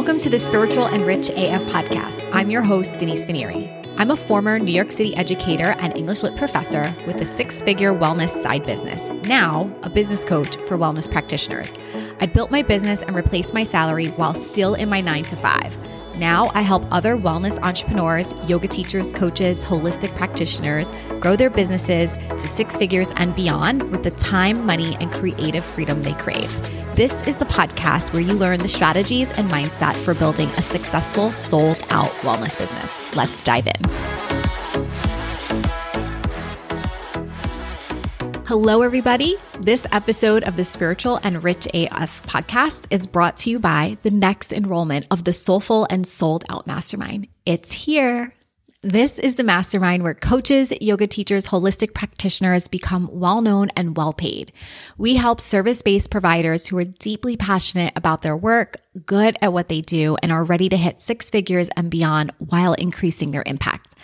Welcome 0.00 0.18
to 0.20 0.30
the 0.30 0.38
Spiritual 0.38 0.86
and 0.86 1.04
Rich 1.04 1.28
AF 1.28 1.62
podcast. 1.64 2.26
I'm 2.32 2.50
your 2.50 2.62
host, 2.62 2.96
Denise 2.96 3.22
Vernieri. 3.26 3.68
I'm 3.98 4.10
a 4.10 4.16
former 4.16 4.58
New 4.58 4.72
York 4.72 4.90
City 4.90 5.14
educator 5.14 5.74
and 5.78 5.94
English 5.94 6.22
lit 6.22 6.36
professor 6.36 6.96
with 7.06 7.20
a 7.20 7.26
six 7.26 7.62
figure 7.62 7.92
wellness 7.92 8.30
side 8.42 8.64
business, 8.64 9.08
now 9.28 9.70
a 9.82 9.90
business 9.90 10.24
coach 10.24 10.56
for 10.66 10.78
wellness 10.78 11.08
practitioners. 11.08 11.74
I 12.18 12.24
built 12.24 12.50
my 12.50 12.62
business 12.62 13.02
and 13.02 13.14
replaced 13.14 13.52
my 13.52 13.62
salary 13.62 14.06
while 14.06 14.32
still 14.32 14.72
in 14.72 14.88
my 14.88 15.02
nine 15.02 15.24
to 15.24 15.36
five. 15.36 15.76
Now 16.20 16.50
I 16.52 16.60
help 16.60 16.84
other 16.90 17.16
wellness 17.16 17.58
entrepreneurs, 17.62 18.34
yoga 18.46 18.68
teachers, 18.68 19.10
coaches, 19.10 19.64
holistic 19.64 20.14
practitioners 20.16 20.90
grow 21.18 21.34
their 21.34 21.48
businesses 21.48 22.14
to 22.14 22.40
six 22.40 22.76
figures 22.76 23.08
and 23.16 23.34
beyond 23.34 23.90
with 23.90 24.02
the 24.02 24.10
time, 24.10 24.66
money, 24.66 24.98
and 25.00 25.10
creative 25.10 25.64
freedom 25.64 26.02
they 26.02 26.12
crave. 26.12 26.52
This 26.94 27.26
is 27.26 27.36
the 27.36 27.46
podcast 27.46 28.12
where 28.12 28.20
you 28.20 28.34
learn 28.34 28.58
the 28.58 28.68
strategies 28.68 29.30
and 29.38 29.50
mindset 29.50 29.94
for 29.94 30.12
building 30.12 30.50
a 30.50 30.62
successful, 30.62 31.32
sold 31.32 31.78
out 31.88 32.10
wellness 32.20 32.58
business. 32.58 33.16
Let's 33.16 33.42
dive 33.42 33.66
in. 33.66 34.29
Hello, 38.50 38.82
everybody. 38.82 39.36
This 39.60 39.86
episode 39.92 40.42
of 40.42 40.56
the 40.56 40.64
Spiritual 40.64 41.20
and 41.22 41.44
Rich 41.44 41.68
AF 41.72 42.20
podcast 42.26 42.84
is 42.90 43.06
brought 43.06 43.36
to 43.36 43.50
you 43.50 43.60
by 43.60 43.96
the 44.02 44.10
next 44.10 44.52
enrollment 44.52 45.06
of 45.12 45.22
the 45.22 45.32
Soulful 45.32 45.86
and 45.88 46.04
Sold 46.04 46.42
Out 46.48 46.66
Mastermind. 46.66 47.28
It's 47.46 47.70
here. 47.70 48.34
This 48.82 49.20
is 49.20 49.36
the 49.36 49.44
mastermind 49.44 50.02
where 50.02 50.14
coaches, 50.14 50.72
yoga 50.80 51.06
teachers, 51.06 51.46
holistic 51.46 51.94
practitioners 51.94 52.66
become 52.66 53.08
well 53.12 53.40
known 53.40 53.68
and 53.76 53.96
well 53.96 54.12
paid. 54.12 54.52
We 54.98 55.14
help 55.14 55.40
service 55.40 55.80
based 55.80 56.10
providers 56.10 56.66
who 56.66 56.76
are 56.78 56.84
deeply 56.84 57.36
passionate 57.36 57.92
about 57.94 58.22
their 58.22 58.36
work, 58.36 58.78
good 59.06 59.38
at 59.40 59.52
what 59.52 59.68
they 59.68 59.80
do, 59.80 60.16
and 60.24 60.32
are 60.32 60.42
ready 60.42 60.68
to 60.70 60.76
hit 60.76 61.02
six 61.02 61.30
figures 61.30 61.68
and 61.76 61.88
beyond 61.88 62.32
while 62.38 62.72
increasing 62.72 63.30
their 63.30 63.44
impact. 63.46 63.94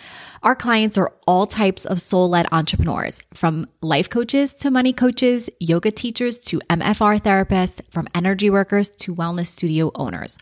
Our 0.47 0.55
clients 0.55 0.97
are 0.97 1.12
all 1.27 1.48
types 1.48 1.84
of 1.86 2.00
soul 2.00 2.28
led 2.28 2.47
entrepreneurs, 2.52 3.20
from 3.34 3.69
life 3.83 4.08
coaches 4.08 4.55
to 4.55 4.70
money 4.70 4.92
coaches, 4.92 5.50
yoga 5.58 5.91
teachers 5.91 6.38
to 6.50 6.61
MFR 6.70 7.20
therapists, 7.20 7.80
from 7.91 8.06
energy 8.14 8.48
workers 8.48 8.92
to 8.92 9.12
wellness 9.12 9.47
studio 9.47 9.91
owners. 9.97 10.38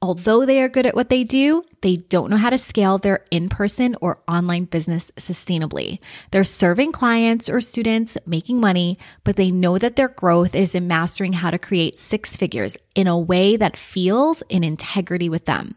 Although 0.00 0.46
they 0.46 0.62
are 0.62 0.68
good 0.68 0.86
at 0.86 0.94
what 0.94 1.08
they 1.08 1.24
do, 1.24 1.64
they 1.80 1.96
don't 1.96 2.30
know 2.30 2.36
how 2.36 2.50
to 2.50 2.58
scale 2.58 2.98
their 2.98 3.24
in 3.32 3.48
person 3.48 3.96
or 4.00 4.22
online 4.28 4.64
business 4.64 5.10
sustainably. 5.16 5.98
They're 6.30 6.44
serving 6.44 6.92
clients 6.92 7.48
or 7.48 7.60
students, 7.60 8.16
making 8.24 8.60
money, 8.60 8.96
but 9.24 9.34
they 9.34 9.50
know 9.50 9.76
that 9.76 9.96
their 9.96 10.06
growth 10.06 10.54
is 10.54 10.76
in 10.76 10.86
mastering 10.86 11.32
how 11.32 11.50
to 11.50 11.58
create 11.58 11.98
six 11.98 12.36
figures 12.36 12.76
in 12.94 13.08
a 13.08 13.18
way 13.18 13.56
that 13.56 13.76
feels 13.76 14.44
in 14.48 14.62
integrity 14.62 15.28
with 15.28 15.46
them. 15.46 15.74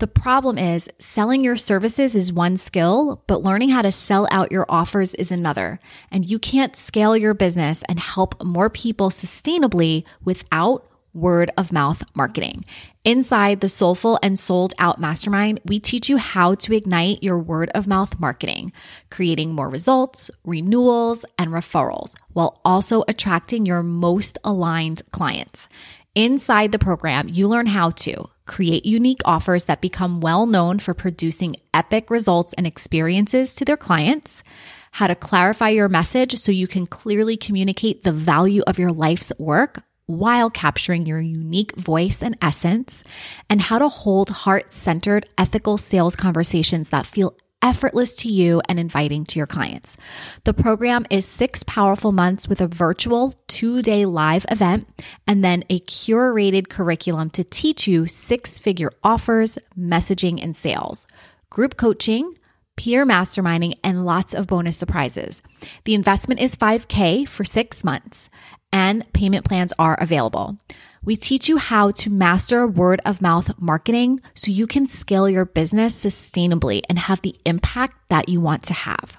The 0.00 0.08
problem 0.08 0.58
is 0.58 0.88
selling 0.98 1.44
your 1.44 1.56
services 1.56 2.16
is 2.16 2.32
one 2.32 2.56
skill, 2.56 3.22
but 3.28 3.44
learning 3.44 3.68
how 3.68 3.82
to 3.82 3.92
sell 3.92 4.26
out 4.32 4.50
your 4.50 4.66
offers 4.68 5.14
is 5.14 5.30
another. 5.30 5.78
And 6.10 6.28
you 6.28 6.40
can't 6.40 6.74
scale 6.74 7.16
your 7.16 7.32
business 7.32 7.84
and 7.88 8.00
help 8.00 8.42
more 8.42 8.70
people 8.70 9.10
sustainably 9.10 10.02
without 10.24 10.88
word 11.14 11.50
of 11.56 11.72
mouth 11.72 12.02
marketing. 12.14 12.64
Inside 13.04 13.60
the 13.60 13.68
Soulful 13.68 14.16
and 14.22 14.38
Sold 14.38 14.74
Out 14.78 15.00
Mastermind, 15.00 15.58
we 15.64 15.80
teach 15.80 16.08
you 16.08 16.18
how 16.18 16.54
to 16.54 16.72
ignite 16.72 17.20
your 17.20 17.36
word 17.36 17.68
of 17.74 17.88
mouth 17.88 18.20
marketing, 18.20 18.72
creating 19.10 19.52
more 19.52 19.68
results, 19.68 20.30
renewals, 20.44 21.24
and 21.36 21.50
referrals, 21.50 22.14
while 22.32 22.60
also 22.64 23.02
attracting 23.08 23.66
your 23.66 23.82
most 23.82 24.38
aligned 24.44 25.02
clients. 25.10 25.68
Inside 26.14 26.70
the 26.70 26.78
program, 26.78 27.28
you 27.28 27.48
learn 27.48 27.66
how 27.66 27.90
to 27.90 28.30
create 28.46 28.86
unique 28.86 29.20
offers 29.24 29.64
that 29.64 29.80
become 29.80 30.20
well 30.20 30.46
known 30.46 30.78
for 30.78 30.94
producing 30.94 31.56
epic 31.74 32.08
results 32.08 32.52
and 32.52 32.68
experiences 32.68 33.52
to 33.54 33.64
their 33.64 33.76
clients 33.76 34.44
how 34.92 35.06
to 35.06 35.14
clarify 35.14 35.70
your 35.70 35.88
message 35.88 36.36
so 36.36 36.52
you 36.52 36.66
can 36.66 36.86
clearly 36.86 37.34
communicate 37.36 38.04
the 38.04 38.12
value 38.12 38.62
of 38.66 38.78
your 38.78 38.92
life's 38.92 39.32
work 39.38 39.82
while 40.18 40.50
capturing 40.50 41.06
your 41.06 41.20
unique 41.20 41.74
voice 41.76 42.22
and 42.22 42.36
essence, 42.40 43.04
and 43.48 43.60
how 43.60 43.78
to 43.78 43.88
hold 43.88 44.30
heart 44.30 44.72
centered, 44.72 45.28
ethical 45.36 45.78
sales 45.78 46.16
conversations 46.16 46.90
that 46.90 47.06
feel 47.06 47.36
effortless 47.62 48.14
to 48.16 48.28
you 48.28 48.60
and 48.68 48.78
inviting 48.78 49.24
to 49.24 49.38
your 49.38 49.46
clients. 49.46 49.96
The 50.44 50.52
program 50.52 51.06
is 51.10 51.24
six 51.24 51.62
powerful 51.62 52.12
months 52.12 52.48
with 52.48 52.60
a 52.60 52.66
virtual 52.66 53.34
two 53.46 53.82
day 53.82 54.04
live 54.04 54.44
event 54.50 54.88
and 55.26 55.44
then 55.44 55.64
a 55.70 55.80
curated 55.80 56.68
curriculum 56.68 57.30
to 57.30 57.44
teach 57.44 57.86
you 57.86 58.06
six 58.06 58.58
figure 58.58 58.92
offers, 59.04 59.58
messaging, 59.78 60.42
and 60.42 60.56
sales, 60.56 61.06
group 61.50 61.76
coaching, 61.76 62.34
peer 62.76 63.06
masterminding, 63.06 63.74
and 63.84 64.04
lots 64.04 64.34
of 64.34 64.46
bonus 64.46 64.76
surprises. 64.76 65.42
The 65.84 65.94
investment 65.94 66.40
is 66.40 66.56
5K 66.56 67.28
for 67.28 67.44
six 67.44 67.84
months 67.84 68.28
and 68.72 69.10
payment 69.12 69.44
plans 69.44 69.72
are 69.78 69.94
available. 70.00 70.56
We 71.04 71.16
teach 71.16 71.48
you 71.48 71.56
how 71.56 71.90
to 71.90 72.10
master 72.10 72.66
word 72.66 73.00
of 73.04 73.20
mouth 73.20 73.58
marketing 73.58 74.20
so 74.34 74.50
you 74.50 74.66
can 74.66 74.86
scale 74.86 75.28
your 75.28 75.44
business 75.44 76.00
sustainably 76.00 76.82
and 76.88 76.98
have 76.98 77.22
the 77.22 77.34
impact 77.44 77.96
that 78.08 78.28
you 78.28 78.40
want 78.40 78.62
to 78.64 78.72
have. 78.72 79.16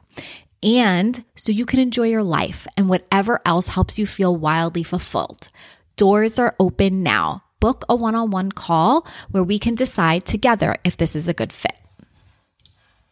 And 0.64 1.26
so 1.36 1.52
you 1.52 1.66
can 1.66 1.80
enjoy 1.80 2.08
your 2.08 2.24
life 2.24 2.66
and 2.78 2.88
whatever 2.88 3.42
else 3.46 3.68
helps 3.68 4.00
you 4.00 4.08
feel 4.08 4.36
wildly 4.36 4.84
fulfilled. 4.84 5.50
Doors 5.98 6.40
are 6.40 6.56
open 6.58 7.04
now. 7.04 7.44
Book 7.60 7.84
a 7.90 7.96
one 7.96 8.16
on 8.16 8.32
one 8.32 8.52
call 8.52 9.06
where 9.32 9.44
we 9.44 9.60
can 9.60 9.76
decide 9.76 10.26
together 10.26 10.78
if 10.86 10.96
this 10.96 11.16
is 11.16 11.28
a 11.28 11.34
good 11.34 11.52
fit. 11.52 11.76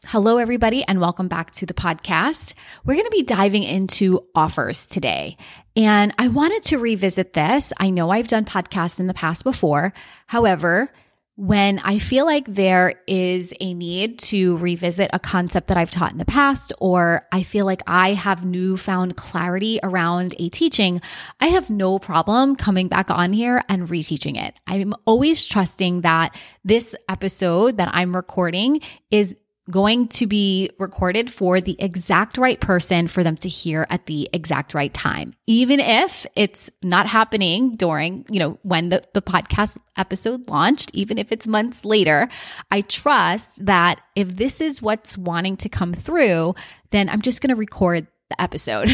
Hello, 0.07 0.39
everybody, 0.39 0.83
and 0.87 0.99
welcome 0.99 1.27
back 1.27 1.51
to 1.51 1.67
the 1.67 1.75
podcast. 1.75 2.55
We're 2.83 2.95
going 2.95 3.05
to 3.05 3.11
be 3.11 3.21
diving 3.21 3.63
into 3.63 4.25
offers 4.33 4.87
today. 4.87 5.37
And 5.75 6.11
I 6.17 6.27
wanted 6.27 6.63
to 6.63 6.79
revisit 6.79 7.33
this. 7.33 7.71
I 7.77 7.91
know 7.91 8.09
I've 8.09 8.27
done 8.27 8.43
podcasts 8.43 8.99
in 8.99 9.05
the 9.05 9.13
past 9.13 9.43
before. 9.43 9.93
However, 10.25 10.91
when 11.35 11.77
I 11.79 11.99
feel 11.99 12.25
like 12.25 12.45
there 12.47 12.95
is 13.07 13.53
a 13.61 13.75
need 13.75 14.17
to 14.19 14.57
revisit 14.57 15.11
a 15.13 15.19
concept 15.19 15.67
that 15.67 15.77
I've 15.77 15.91
taught 15.91 16.11
in 16.11 16.17
the 16.17 16.25
past, 16.25 16.73
or 16.79 17.27
I 17.31 17.43
feel 17.43 17.65
like 17.65 17.83
I 17.85 18.13
have 18.13 18.43
newfound 18.43 19.17
clarity 19.17 19.79
around 19.83 20.33
a 20.39 20.49
teaching, 20.49 20.99
I 21.39 21.47
have 21.47 21.69
no 21.69 21.99
problem 21.99 22.55
coming 22.55 22.87
back 22.87 23.11
on 23.11 23.33
here 23.33 23.63
and 23.69 23.87
reteaching 23.87 24.35
it. 24.35 24.55
I'm 24.65 24.95
always 25.05 25.45
trusting 25.45 26.01
that 26.01 26.35
this 26.65 26.95
episode 27.07 27.77
that 27.77 27.89
I'm 27.93 28.15
recording 28.15 28.81
is 29.11 29.35
going 29.71 30.07
to 30.09 30.27
be 30.27 30.69
recorded 30.79 31.31
for 31.31 31.61
the 31.61 31.75
exact 31.79 32.37
right 32.37 32.59
person 32.59 33.07
for 33.07 33.23
them 33.23 33.35
to 33.37 33.49
hear 33.49 33.87
at 33.89 34.05
the 34.05 34.29
exact 34.33 34.73
right 34.73 34.93
time. 34.93 35.33
Even 35.47 35.79
if 35.79 36.25
it's 36.35 36.69
not 36.83 37.07
happening 37.07 37.75
during, 37.75 38.25
you 38.29 38.39
know, 38.39 38.59
when 38.63 38.89
the, 38.89 39.01
the 39.13 39.21
podcast 39.21 39.77
episode 39.97 40.49
launched, 40.49 40.91
even 40.93 41.17
if 41.17 41.31
it's 41.31 41.47
months 41.47 41.85
later, 41.85 42.29
I 42.69 42.81
trust 42.81 43.65
that 43.65 44.01
if 44.15 44.35
this 44.35 44.61
is 44.61 44.81
what's 44.81 45.17
wanting 45.17 45.57
to 45.57 45.69
come 45.69 45.93
through, 45.93 46.55
then 46.91 47.09
I'm 47.09 47.21
just 47.21 47.41
going 47.41 47.49
to 47.49 47.55
record 47.55 48.07
the 48.31 48.41
episode 48.41 48.89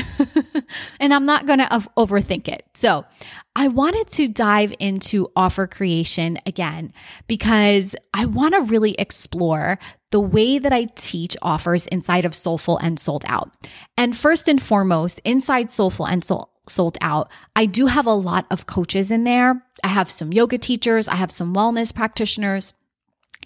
and 1.00 1.14
I'm 1.14 1.26
not 1.26 1.46
going 1.46 1.60
to 1.60 1.66
overthink 1.98 2.48
it. 2.48 2.64
So 2.74 3.06
I 3.56 3.70
wanted 3.70 4.08
to 4.10 4.28
dive 4.28 4.74
into 4.80 5.32
offer 5.36 5.68
creation 5.68 6.38
again 6.46 6.94
because 7.28 7.96
I 8.14 8.26
want 8.26 8.56
to 8.56 8.62
really 8.62 8.94
explore 8.94 9.80
the 10.12 10.20
way 10.20 10.58
that 10.60 10.74
I 10.74 10.86
teach 10.96 11.36
offers 11.42 11.88
inside 11.88 12.26
of 12.26 12.36
Soulful 12.36 12.78
and 12.78 13.00
Sold 13.00 13.24
Out. 13.28 13.52
And 13.98 14.16
first 14.16 14.48
and 14.48 14.62
foremost, 14.62 15.20
inside 15.24 15.72
Soulful 15.72 16.08
and 16.08 16.24
Soul, 16.24 16.50
Sold 16.68 16.98
Out, 17.02 17.32
I 17.56 17.66
do 17.66 17.88
have 17.88 18.06
a 18.06 18.14
lot 18.14 18.46
of 18.52 18.68
coaches 18.68 19.12
in 19.12 19.24
there. 19.24 19.64
I 19.84 19.90
have 19.90 20.10
some 20.10 20.32
yoga 20.32 20.58
teachers, 20.58 21.08
I 21.08 21.16
have 21.16 21.32
some 21.32 21.54
wellness 21.54 21.94
practitioners. 21.94 22.74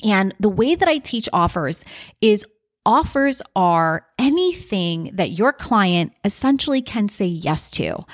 And 0.03 0.33
the 0.39 0.49
way 0.49 0.75
that 0.75 0.87
I 0.87 0.97
teach 0.97 1.29
offers 1.33 1.83
is 2.21 2.45
offers 2.85 3.41
are 3.55 4.05
anything 4.17 5.11
that 5.13 5.31
your 5.31 5.53
client 5.53 6.13
essentially 6.23 6.81
can 6.81 7.09
say 7.09 7.25
yes 7.25 7.69
to 7.71 8.05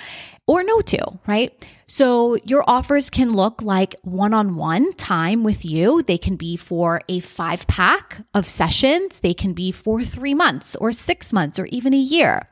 or 0.47 0.63
no 0.63 0.79
to, 0.79 1.19
right? 1.27 1.67
So 1.87 2.35
your 2.45 2.63
offers 2.67 3.09
can 3.09 3.33
look 3.33 3.61
like 3.61 3.95
one 4.01 4.33
on 4.33 4.55
one 4.55 4.93
time 4.93 5.43
with 5.43 5.65
you. 5.65 6.03
They 6.03 6.17
can 6.17 6.37
be 6.37 6.55
for 6.55 7.01
a 7.09 7.19
five 7.19 7.67
pack 7.67 8.21
of 8.33 8.47
sessions. 8.47 9.19
They 9.19 9.33
can 9.33 9.51
be 9.51 9.71
for 9.71 10.03
three 10.03 10.33
months 10.33 10.75
or 10.77 10.93
six 10.93 11.33
months 11.33 11.59
or 11.59 11.65
even 11.67 11.93
a 11.93 11.97
year. 11.97 12.47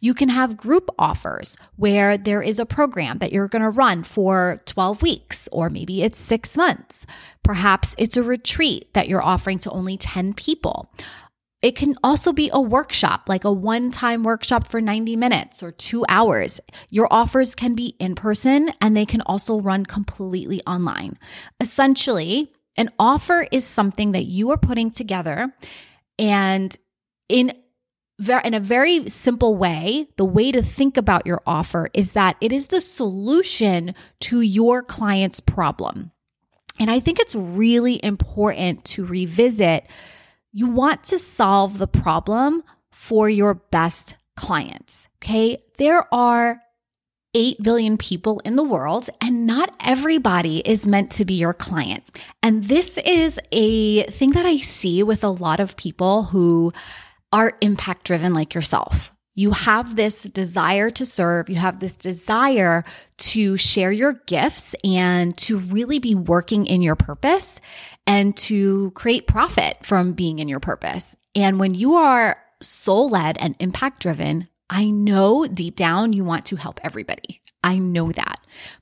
You 0.00 0.12
can 0.12 0.28
have 0.28 0.58
group 0.58 0.90
offers 0.98 1.56
where 1.76 2.18
there 2.18 2.42
is 2.42 2.58
a 2.58 2.66
program 2.66 3.18
that 3.18 3.32
you're 3.32 3.48
going 3.48 3.62
to 3.62 3.70
run 3.70 4.04
for 4.04 4.58
12 4.66 5.02
weeks 5.02 5.48
or 5.50 5.70
maybe 5.70 6.02
it's 6.02 6.20
six 6.20 6.54
months. 6.56 7.06
Perhaps 7.42 7.94
it's 7.96 8.18
a 8.18 8.22
retreat 8.22 8.92
that 8.92 9.08
you're 9.08 9.22
offering 9.22 9.58
to 9.60 9.70
only 9.70 9.96
10 9.96 10.34
people. 10.34 10.90
It 11.60 11.74
can 11.74 11.96
also 12.04 12.32
be 12.32 12.50
a 12.52 12.60
workshop, 12.60 13.28
like 13.28 13.44
a 13.44 13.52
one 13.52 13.90
time 13.90 14.22
workshop 14.22 14.68
for 14.68 14.80
90 14.80 15.16
minutes 15.16 15.62
or 15.62 15.72
two 15.72 16.04
hours. 16.08 16.60
Your 16.88 17.08
offers 17.10 17.54
can 17.54 17.74
be 17.74 17.96
in 17.98 18.14
person 18.14 18.70
and 18.80 18.96
they 18.96 19.06
can 19.06 19.22
also 19.22 19.60
run 19.60 19.84
completely 19.84 20.62
online. 20.66 21.18
Essentially, 21.60 22.52
An 22.76 22.90
offer 22.96 23.48
is 23.50 23.64
something 23.64 24.12
that 24.12 24.26
you 24.26 24.52
are 24.52 24.56
putting 24.56 24.92
together 24.92 25.52
and 26.16 26.78
in 27.28 27.52
in 28.20 28.54
a 28.54 28.60
very 28.60 29.08
simple 29.08 29.56
way, 29.56 30.08
the 30.16 30.24
way 30.24 30.50
to 30.50 30.62
think 30.62 30.96
about 30.96 31.26
your 31.26 31.40
offer 31.46 31.88
is 31.94 32.12
that 32.12 32.36
it 32.40 32.52
is 32.52 32.68
the 32.68 32.80
solution 32.80 33.94
to 34.20 34.40
your 34.40 34.82
client's 34.82 35.38
problem. 35.38 36.10
And 36.80 36.90
I 36.90 37.00
think 37.00 37.20
it's 37.20 37.34
really 37.34 38.04
important 38.04 38.84
to 38.86 39.04
revisit. 39.04 39.86
You 40.52 40.68
want 40.68 41.04
to 41.04 41.18
solve 41.18 41.78
the 41.78 41.86
problem 41.86 42.62
for 42.90 43.28
your 43.28 43.54
best 43.54 44.16
clients. 44.36 45.08
Okay. 45.22 45.62
There 45.76 46.12
are 46.12 46.60
8 47.34 47.62
billion 47.62 47.98
people 47.98 48.40
in 48.44 48.56
the 48.56 48.64
world, 48.64 49.10
and 49.20 49.46
not 49.46 49.76
everybody 49.80 50.58
is 50.60 50.86
meant 50.86 51.10
to 51.12 51.24
be 51.24 51.34
your 51.34 51.54
client. 51.54 52.04
And 52.42 52.64
this 52.64 52.98
is 52.98 53.38
a 53.52 54.04
thing 54.04 54.30
that 54.30 54.46
I 54.46 54.56
see 54.56 55.02
with 55.02 55.22
a 55.22 55.28
lot 55.28 55.60
of 55.60 55.76
people 55.76 56.24
who 56.24 56.72
are 57.32 57.52
impact 57.60 58.04
driven 58.04 58.32
like 58.32 58.54
yourself. 58.54 59.12
You 59.38 59.52
have 59.52 59.94
this 59.94 60.24
desire 60.24 60.90
to 60.90 61.06
serve, 61.06 61.48
you 61.48 61.54
have 61.54 61.78
this 61.78 61.94
desire 61.94 62.82
to 63.18 63.56
share 63.56 63.92
your 63.92 64.14
gifts 64.26 64.74
and 64.82 65.38
to 65.38 65.60
really 65.60 66.00
be 66.00 66.16
working 66.16 66.66
in 66.66 66.82
your 66.82 66.96
purpose 66.96 67.60
and 68.04 68.36
to 68.38 68.90
create 68.96 69.28
profit 69.28 69.76
from 69.84 70.14
being 70.14 70.40
in 70.40 70.48
your 70.48 70.58
purpose. 70.58 71.14
And 71.36 71.60
when 71.60 71.72
you 71.72 71.94
are 71.94 72.36
soul 72.60 73.10
led 73.10 73.38
and 73.38 73.54
impact 73.60 74.02
driven, 74.02 74.48
I 74.70 74.90
know 74.90 75.46
deep 75.46 75.76
down 75.76 76.12
you 76.12 76.24
want 76.24 76.46
to 76.46 76.56
help 76.56 76.80
everybody. 76.82 77.40
I 77.62 77.78
know 77.78 78.10
that. 78.10 78.40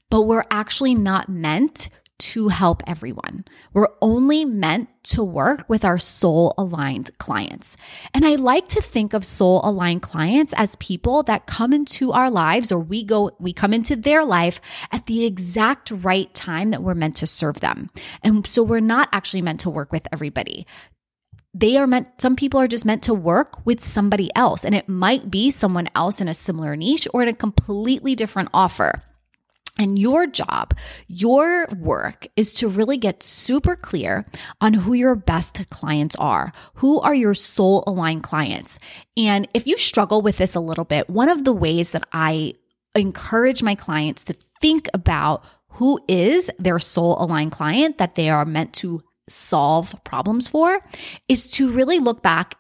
But 0.09 0.23
we're 0.23 0.47
actually 0.51 0.95
not 0.95 1.29
meant 1.29 1.91
to 2.19 2.49
help 2.49 2.83
everyone. 2.87 3.45
We're 3.73 3.89
only 4.01 4.45
meant 4.45 4.91
to 5.05 5.23
work 5.23 5.65
with 5.69 5.85
our 5.85 5.99
soul 5.99 6.55
aligned 6.57 7.17
clients. 7.19 7.77
And 8.15 8.25
I 8.25 8.37
like 8.37 8.69
to 8.69 8.83
think 8.83 9.13
of 9.13 9.25
soul 9.25 9.61
aligned 9.65 10.03
clients 10.03 10.55
as 10.57 10.77
people 10.77 11.23
that 11.25 11.47
come 11.47 11.73
into 11.73 12.13
our 12.13 12.31
lives 12.31 12.73
or 12.73 12.79
we 12.79 13.05
go, 13.05 13.31
we 13.39 13.53
come 13.53 13.73
into 13.73 13.97
their 13.97 14.25
life 14.25 14.61
at 14.93 15.07
the 15.07 15.25
exact 15.25 15.91
right 15.91 16.33
time 16.35 16.71
that 16.71 16.83
we're 16.83 16.95
meant 16.95 17.17
to 17.17 17.27
serve 17.27 17.61
them. 17.61 17.91
And 18.23 18.47
so 18.47 18.63
we're 18.63 18.81
not 18.81 19.09
actually 19.13 19.43
meant 19.43 19.61
to 19.61 19.71
work 19.71 19.93
with 19.93 20.07
everybody 20.13 20.67
they 21.59 21.79
are 21.79 21.87
meant, 21.87 22.09
some 22.21 22.37
people 22.37 22.61
are 22.61 22.69
just 22.69 22.85
meant 22.85 23.03
to 23.05 23.15
work 23.15 23.65
with 23.65 23.83
somebody 23.83 24.31
else, 24.37 24.63
and 24.63 24.75
it 24.75 24.91
might 24.91 25.31
be 25.31 25.51
someone 25.51 25.89
else 25.95 26.21
in 26.21 26.29
a 26.29 26.35
similar 26.35 26.77
niche 26.77 27.09
or 27.15 27.23
in 27.23 27.29
a 27.29 27.33
completely 27.33 28.15
different 28.15 28.51
offer. 28.53 29.03
And 29.79 29.99
your 29.99 30.27
job, 30.27 30.75
your 31.07 31.67
work 31.79 32.27
is 32.37 32.55
to 32.55 32.69
really 32.69 32.97
get 32.97 33.23
super 33.23 33.77
clear 33.77 34.25
on 34.61 34.73
who 34.73 34.95
your 34.95 35.15
best 35.15 35.69
clients 35.71 36.17
are. 36.17 36.53
Who 36.75 37.01
are 37.01 37.15
your 37.15 37.35
soul 37.35 37.85
aligned 37.87 38.23
clients? 38.23 38.79
And 39.17 39.47
if 39.55 39.67
you 39.67 39.77
struggle 39.77 40.23
with 40.23 40.39
this 40.39 40.55
a 40.55 40.61
little 40.61 40.85
bit, 40.85 41.11
one 41.11 41.29
of 41.29 41.45
the 41.45 41.53
ways 41.53 41.91
that 41.91 42.07
I 42.13 42.55
encourage 42.95 43.63
my 43.63 43.75
clients 43.75 44.25
to 44.25 44.37
think 44.61 44.89
about 44.95 45.45
who 45.69 46.01
is 46.09 46.51
their 46.59 46.79
soul 46.79 47.23
aligned 47.23 47.53
client 47.53 47.99
that 47.99 48.15
they 48.15 48.31
are 48.31 48.47
meant 48.47 48.73
to 48.75 49.03
solve 49.29 49.95
problems 50.05 50.49
for 50.49 50.81
is 51.29 51.51
to 51.51 51.71
really 51.71 51.99
look 51.99 52.23
back 52.23 52.55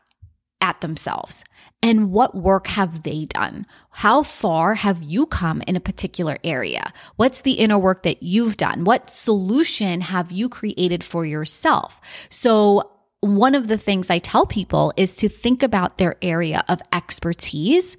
at 0.61 0.81
themselves 0.81 1.45
and 1.83 2.11
what 2.11 2.35
work 2.35 2.67
have 2.67 3.03
they 3.03 3.27
done? 3.27 3.67
How 3.91 4.23
far 4.23 4.75
have 4.75 5.03
you 5.03 5.27
come 5.27 5.63
in 5.69 5.77
a 5.77 5.81
particular 5.81 6.39
area? 6.43 6.93
What's 7.17 7.43
the 7.43 7.53
inner 7.53 7.79
work 7.79 8.03
that 8.03 8.23
you've 8.23 8.57
done? 8.57 8.85
What 8.85 9.09
solution 9.09 10.01
have 10.01 10.33
you 10.33 10.49
created 10.49 11.05
for 11.05 11.25
yourself? 11.25 12.01
So 12.29 12.91
one 13.21 13.55
of 13.55 13.69
the 13.69 13.79
things 13.79 14.11
I 14.11 14.19
tell 14.19 14.47
people 14.47 14.93
is 14.97 15.17
to 15.17 15.29
think 15.29 15.63
about 15.63 15.99
their 15.99 16.17
area 16.23 16.65
of 16.69 16.83
expertise. 16.93 17.97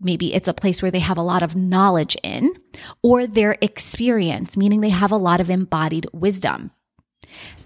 Maybe 0.00 0.34
it's 0.34 0.48
a 0.48 0.54
place 0.54 0.82
where 0.82 0.90
they 0.90 0.98
have 0.98 1.18
a 1.18 1.22
lot 1.22 1.42
of 1.42 1.56
knowledge 1.56 2.16
in, 2.22 2.52
or 3.02 3.26
their 3.26 3.56
experience, 3.62 4.56
meaning 4.56 4.82
they 4.82 4.90
have 4.90 5.12
a 5.12 5.16
lot 5.16 5.40
of 5.40 5.48
embodied 5.48 6.06
wisdom. 6.12 6.70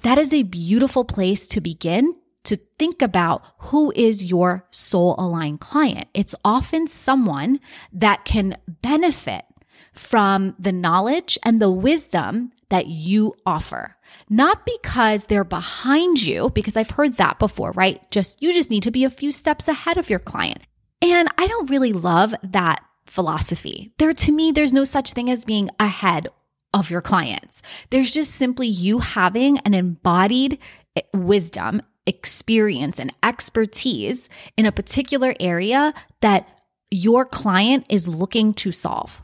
That 0.02 0.16
is 0.16 0.32
a 0.32 0.44
beautiful 0.44 1.04
place 1.04 1.48
to 1.48 1.60
begin 1.60 2.14
to 2.44 2.56
think 2.78 3.02
about 3.02 3.42
who 3.58 3.92
is 3.94 4.24
your 4.24 4.66
soul 4.70 5.14
aligned 5.18 5.60
client. 5.60 6.08
It's 6.14 6.34
often 6.44 6.86
someone 6.86 7.60
that 7.92 8.24
can 8.24 8.56
benefit 8.66 9.44
from 9.92 10.54
the 10.58 10.72
knowledge 10.72 11.38
and 11.44 11.60
the 11.60 11.70
wisdom 11.70 12.52
that 12.68 12.86
you 12.86 13.34
offer. 13.44 13.96
Not 14.28 14.64
because 14.64 15.26
they're 15.26 15.44
behind 15.44 16.22
you, 16.22 16.50
because 16.50 16.76
I've 16.76 16.90
heard 16.90 17.16
that 17.16 17.38
before, 17.38 17.72
right? 17.72 18.08
Just, 18.10 18.40
you 18.40 18.52
just 18.52 18.70
need 18.70 18.84
to 18.84 18.90
be 18.90 19.04
a 19.04 19.10
few 19.10 19.32
steps 19.32 19.68
ahead 19.68 19.96
of 19.96 20.08
your 20.08 20.18
client. 20.18 20.62
And 21.02 21.28
I 21.36 21.46
don't 21.46 21.70
really 21.70 21.92
love 21.92 22.34
that 22.42 22.84
philosophy. 23.06 23.92
There, 23.98 24.12
to 24.12 24.32
me, 24.32 24.52
there's 24.52 24.72
no 24.72 24.84
such 24.84 25.12
thing 25.12 25.30
as 25.30 25.44
being 25.44 25.68
ahead 25.80 26.28
of 26.72 26.90
your 26.90 27.00
clients. 27.00 27.62
There's 27.90 28.12
just 28.12 28.34
simply 28.34 28.68
you 28.68 29.00
having 29.00 29.58
an 29.58 29.74
embodied 29.74 30.58
eh, 30.94 31.02
wisdom, 31.12 31.82
experience, 32.06 32.98
and 32.98 33.12
expertise 33.22 34.28
in 34.56 34.66
a 34.66 34.72
particular 34.72 35.34
area 35.38 35.92
that 36.20 36.48
your 36.90 37.24
client 37.24 37.86
is 37.88 38.08
looking 38.08 38.52
to 38.54 38.72
solve. 38.72 39.22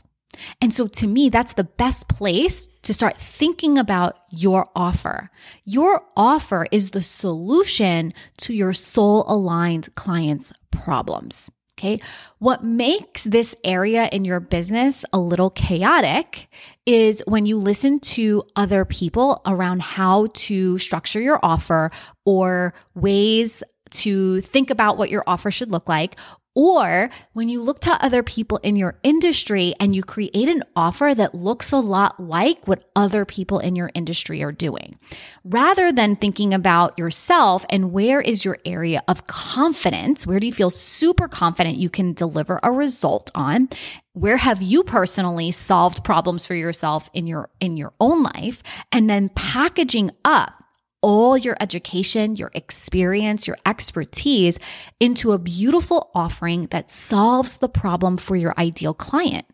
And 0.61 0.71
so 0.71 0.87
to 0.87 1.07
me, 1.07 1.29
that's 1.29 1.53
the 1.53 1.63
best 1.63 2.07
place 2.07 2.67
to 2.83 2.93
start 2.93 3.17
thinking 3.17 3.77
about 3.77 4.17
your 4.29 4.69
offer. 4.75 5.31
Your 5.65 6.03
offer 6.15 6.67
is 6.71 6.91
the 6.91 7.01
solution 7.01 8.13
to 8.39 8.53
your 8.53 8.73
soul 8.73 9.25
aligned 9.27 9.93
clients' 9.95 10.53
problems. 10.71 11.49
Okay. 11.77 12.01
What 12.39 12.63
makes 12.63 13.23
this 13.23 13.55
area 13.63 14.09
in 14.11 14.25
your 14.25 14.39
business 14.39 15.05
a 15.13 15.19
little 15.19 15.51
chaotic 15.51 16.47
is 16.87 17.21
when 17.27 17.45
you 17.45 17.57
listen 17.57 17.99
to 17.99 18.43
other 18.55 18.83
people 18.83 19.41
around 19.45 19.83
how 19.83 20.27
to 20.33 20.79
structure 20.79 21.21
your 21.21 21.39
offer 21.43 21.91
or 22.25 22.73
ways 22.95 23.61
to 23.91 24.41
think 24.41 24.71
about 24.71 24.97
what 24.97 25.11
your 25.11 25.23
offer 25.27 25.51
should 25.51 25.71
look 25.71 25.87
like, 25.87 26.17
or 26.57 27.11
when 27.33 27.49
you 27.49 27.61
look 27.61 27.79
to 27.81 28.03
other 28.03 28.23
people 28.23 28.57
in 28.63 28.75
your 28.75 28.97
industry 29.03 29.75
and 29.79 29.95
you 29.95 30.01
create 30.01 30.49
an 30.49 30.63
offer 30.75 31.13
that 31.13 31.35
looks 31.35 31.71
a 31.71 31.77
lot 31.77 32.19
like 32.19 32.67
what 32.67 32.89
other 32.95 33.25
people 33.25 33.59
in 33.59 33.75
your 33.75 33.91
industry 33.93 34.41
are 34.41 34.51
doing, 34.51 34.95
rather 35.43 35.91
than 35.91 36.15
thinking 36.15 36.55
about 36.55 36.97
yourself 36.97 37.63
and 37.69 37.93
where 37.93 38.19
is 38.19 38.43
your 38.43 38.57
area 38.65 39.03
of 39.07 39.27
confidence? 39.27 40.25
Where 40.25 40.39
do 40.39 40.47
you 40.47 40.53
feel 40.53 40.71
super 40.71 41.27
confident 41.27 41.77
you 41.77 41.91
can 41.91 42.13
deliver 42.13 42.59
a 42.63 42.71
result 42.71 43.29
on? 43.35 43.69
Where 44.13 44.37
have 44.37 44.59
you 44.59 44.83
personally 44.83 45.51
solved 45.51 46.03
problems 46.03 46.47
for 46.47 46.55
yourself 46.55 47.07
in 47.13 47.27
your, 47.27 47.51
in 47.59 47.77
your 47.77 47.93
own 47.99 48.23
life? 48.23 48.63
And 48.91 49.07
then 49.07 49.29
packaging 49.29 50.09
up 50.25 50.63
all 51.07 51.37
your 51.37 51.55
education, 51.61 52.35
your 52.35 52.51
experience, 52.53 53.47
your 53.47 53.55
expertise 53.65 54.59
into 54.99 55.31
a 55.31 55.39
beautiful 55.39 56.11
offering 56.13 56.67
that 56.67 56.91
solves 56.91 57.57
the 57.57 57.69
problem 57.69 58.17
for 58.17 58.35
your 58.35 58.53
ideal 58.59 58.93
client. 58.93 59.45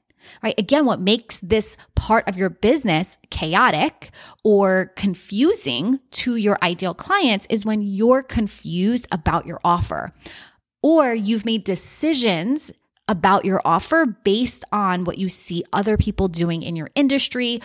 Right. 0.42 0.58
Again, 0.58 0.88
what 0.88 1.00
makes 1.00 1.38
this 1.44 1.78
part 1.96 2.28
of 2.28 2.38
your 2.38 2.50
business 2.50 3.20
chaotic 3.30 4.10
or 4.44 4.94
confusing 4.96 6.00
to 6.12 6.38
your 6.38 6.58
ideal 6.64 6.96
clients 6.96 7.46
is 7.52 7.68
when 7.68 7.82
you're 7.82 8.24
confused 8.24 9.06
about 9.12 9.46
your 9.46 9.60
offer 9.64 10.12
or 10.82 11.14
you've 11.14 11.46
made 11.46 11.66
decisions 11.66 12.72
about 13.08 13.46
your 13.46 13.62
offer 13.64 14.08
based 14.08 14.66
on 14.72 15.04
what 15.04 15.20
you 15.20 15.30
see 15.30 15.64
other 15.72 15.98
people 15.98 16.30
doing 16.30 16.64
in 16.64 16.76
your 16.76 16.90
industry 16.96 17.62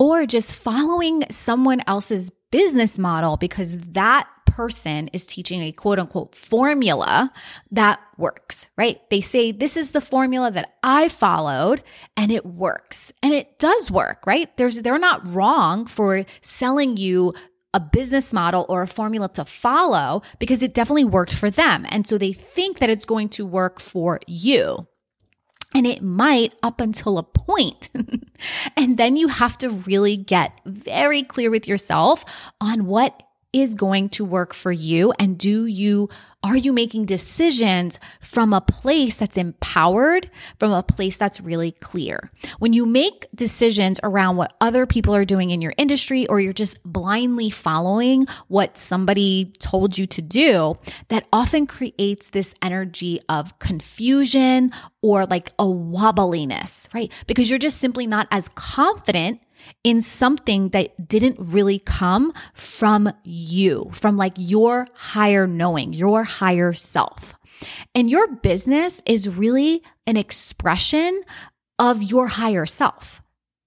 or 0.00 0.26
just 0.26 0.54
following 0.54 1.22
someone 1.30 1.82
else's 1.86 2.32
business 2.50 2.98
model 2.98 3.36
because 3.36 3.78
that 3.78 4.28
person 4.46 5.08
is 5.12 5.24
teaching 5.24 5.62
a 5.62 5.70
quote 5.70 5.98
unquote 6.00 6.34
formula 6.34 7.32
that 7.70 8.00
works, 8.16 8.68
right? 8.76 8.98
They 9.10 9.20
say, 9.20 9.52
This 9.52 9.76
is 9.76 9.92
the 9.92 10.00
formula 10.00 10.50
that 10.50 10.74
I 10.82 11.08
followed 11.08 11.82
and 12.16 12.32
it 12.32 12.44
works. 12.44 13.12
And 13.22 13.32
it 13.32 13.58
does 13.58 13.90
work, 13.90 14.26
right? 14.26 14.54
There's, 14.56 14.82
they're 14.82 14.98
not 14.98 15.22
wrong 15.28 15.86
for 15.86 16.24
selling 16.40 16.96
you 16.96 17.34
a 17.74 17.80
business 17.80 18.32
model 18.32 18.66
or 18.68 18.82
a 18.82 18.88
formula 18.88 19.28
to 19.34 19.44
follow 19.44 20.22
because 20.38 20.62
it 20.62 20.74
definitely 20.74 21.04
worked 21.04 21.34
for 21.34 21.50
them. 21.50 21.86
And 21.90 22.06
so 22.06 22.18
they 22.18 22.32
think 22.32 22.78
that 22.78 22.90
it's 22.90 23.04
going 23.04 23.28
to 23.30 23.46
work 23.46 23.78
for 23.78 24.18
you. 24.26 24.88
And 25.74 25.86
it 25.86 26.02
might 26.02 26.54
up 26.62 26.80
until 26.80 27.18
a 27.18 27.22
point. 27.22 27.90
and 28.76 28.96
then 28.96 29.16
you 29.16 29.28
have 29.28 29.58
to 29.58 29.70
really 29.70 30.16
get 30.16 30.52
very 30.64 31.22
clear 31.22 31.50
with 31.50 31.68
yourself 31.68 32.24
on 32.60 32.86
what 32.86 33.22
is 33.52 33.74
going 33.74 34.08
to 34.10 34.24
work 34.24 34.54
for 34.54 34.72
you? 34.72 35.12
And 35.18 35.38
do 35.38 35.66
you 35.66 36.08
are 36.44 36.56
you 36.56 36.72
making 36.72 37.04
decisions 37.06 37.98
from 38.20 38.52
a 38.52 38.60
place 38.60 39.16
that's 39.16 39.36
empowered 39.36 40.30
from 40.60 40.70
a 40.70 40.84
place 40.84 41.16
that's 41.16 41.40
really 41.40 41.72
clear? 41.72 42.30
When 42.60 42.72
you 42.72 42.86
make 42.86 43.26
decisions 43.34 43.98
around 44.04 44.36
what 44.36 44.54
other 44.60 44.86
people 44.86 45.16
are 45.16 45.24
doing 45.24 45.50
in 45.50 45.60
your 45.60 45.74
industry 45.76 46.28
or 46.28 46.38
you're 46.38 46.52
just 46.52 46.80
blindly 46.84 47.50
following 47.50 48.28
what 48.46 48.78
somebody 48.78 49.52
told 49.58 49.98
you 49.98 50.06
to 50.06 50.22
do 50.22 50.76
that 51.08 51.26
often 51.32 51.66
creates 51.66 52.30
this 52.30 52.54
energy 52.62 53.20
of 53.28 53.58
confusion 53.58 54.70
or 55.02 55.26
like 55.26 55.50
a 55.58 55.64
wobbliness 55.64 56.88
right? 56.94 57.12
Because 57.26 57.50
you're 57.50 57.58
just 57.58 57.78
simply 57.78 58.06
not 58.06 58.28
as 58.30 58.48
confident 58.50 59.40
in 59.84 60.02
something 60.02 60.70
that 60.70 61.08
didn't 61.08 61.36
really 61.38 61.78
come 61.78 62.32
from 62.54 63.12
you, 63.24 63.90
from 63.92 64.16
like 64.16 64.34
your 64.36 64.86
higher 64.94 65.46
knowing, 65.46 65.92
your 65.92 66.24
higher 66.24 66.72
self. 66.72 67.34
And 67.94 68.08
your 68.08 68.28
business 68.36 69.02
is 69.06 69.36
really 69.36 69.82
an 70.06 70.16
expression 70.16 71.22
of 71.78 72.02
your 72.02 72.28
higher 72.28 72.66
self, 72.66 73.22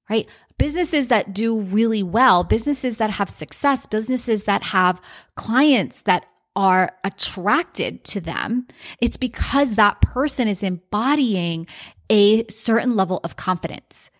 right? 0.09 0.27
Businesses 0.57 1.07
that 1.07 1.33
do 1.33 1.59
really 1.59 2.03
well, 2.03 2.43
businesses 2.43 2.97
that 2.97 3.09
have 3.09 3.29
success, 3.29 3.85
businesses 3.85 4.43
that 4.43 4.63
have 4.63 5.01
clients 5.35 6.03
that 6.03 6.25
are 6.55 6.91
attracted 7.03 8.03
to 8.03 8.21
them, 8.21 8.67
it's 8.99 9.17
because 9.17 9.75
that 9.75 10.01
person 10.01 10.47
is 10.47 10.63
embodying 10.63 11.65
a 12.09 12.45
certain 12.47 12.95
level 12.95 13.21
of 13.23 13.37
confidence 13.37 14.11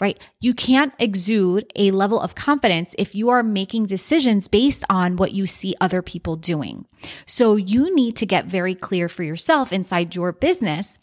right? 0.00 0.18
You 0.40 0.54
can't 0.54 0.94
exude 0.98 1.70
a 1.76 1.90
level 1.90 2.20
of 2.20 2.34
confidence 2.34 2.94
if 2.98 3.14
you 3.14 3.28
are 3.30 3.42
making 3.42 3.86
decisions 3.86 4.48
based 4.48 4.84
on 4.90 5.16
what 5.16 5.32
you 5.32 5.46
see 5.46 5.74
other 5.80 6.02
people 6.02 6.36
doing. 6.36 6.86
So 7.26 7.56
you 7.56 7.94
need 7.94 8.16
to 8.16 8.26
get 8.26 8.46
very 8.46 8.74
clear 8.74 9.08
for 9.08 9.22
yourself 9.22 9.72
inside 9.72 10.14
your 10.14 10.32
business. 10.32 10.98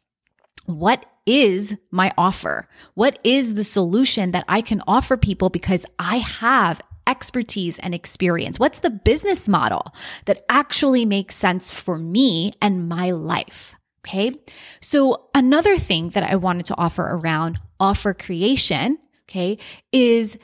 What 0.65 1.05
is 1.25 1.75
my 1.91 2.13
offer? 2.17 2.67
What 2.93 3.19
is 3.23 3.55
the 3.55 3.63
solution 3.63 4.31
that 4.31 4.45
I 4.47 4.61
can 4.61 4.81
offer 4.87 5.17
people 5.17 5.49
because 5.49 5.85
I 5.99 6.17
have 6.17 6.81
expertise 7.07 7.79
and 7.79 7.93
experience? 7.93 8.59
What's 8.59 8.79
the 8.79 8.89
business 8.89 9.47
model 9.47 9.93
that 10.25 10.43
actually 10.49 11.05
makes 11.05 11.35
sense 11.35 11.73
for 11.73 11.97
me 11.97 12.53
and 12.61 12.87
my 12.87 13.11
life? 13.11 13.75
Okay. 14.05 14.33
So 14.81 15.29
another 15.35 15.77
thing 15.77 16.09
that 16.09 16.23
I 16.23 16.35
wanted 16.35 16.65
to 16.67 16.77
offer 16.77 17.03
around 17.03 17.59
offer 17.79 18.13
creation, 18.13 18.97
okay, 19.29 19.57
is 19.91 20.37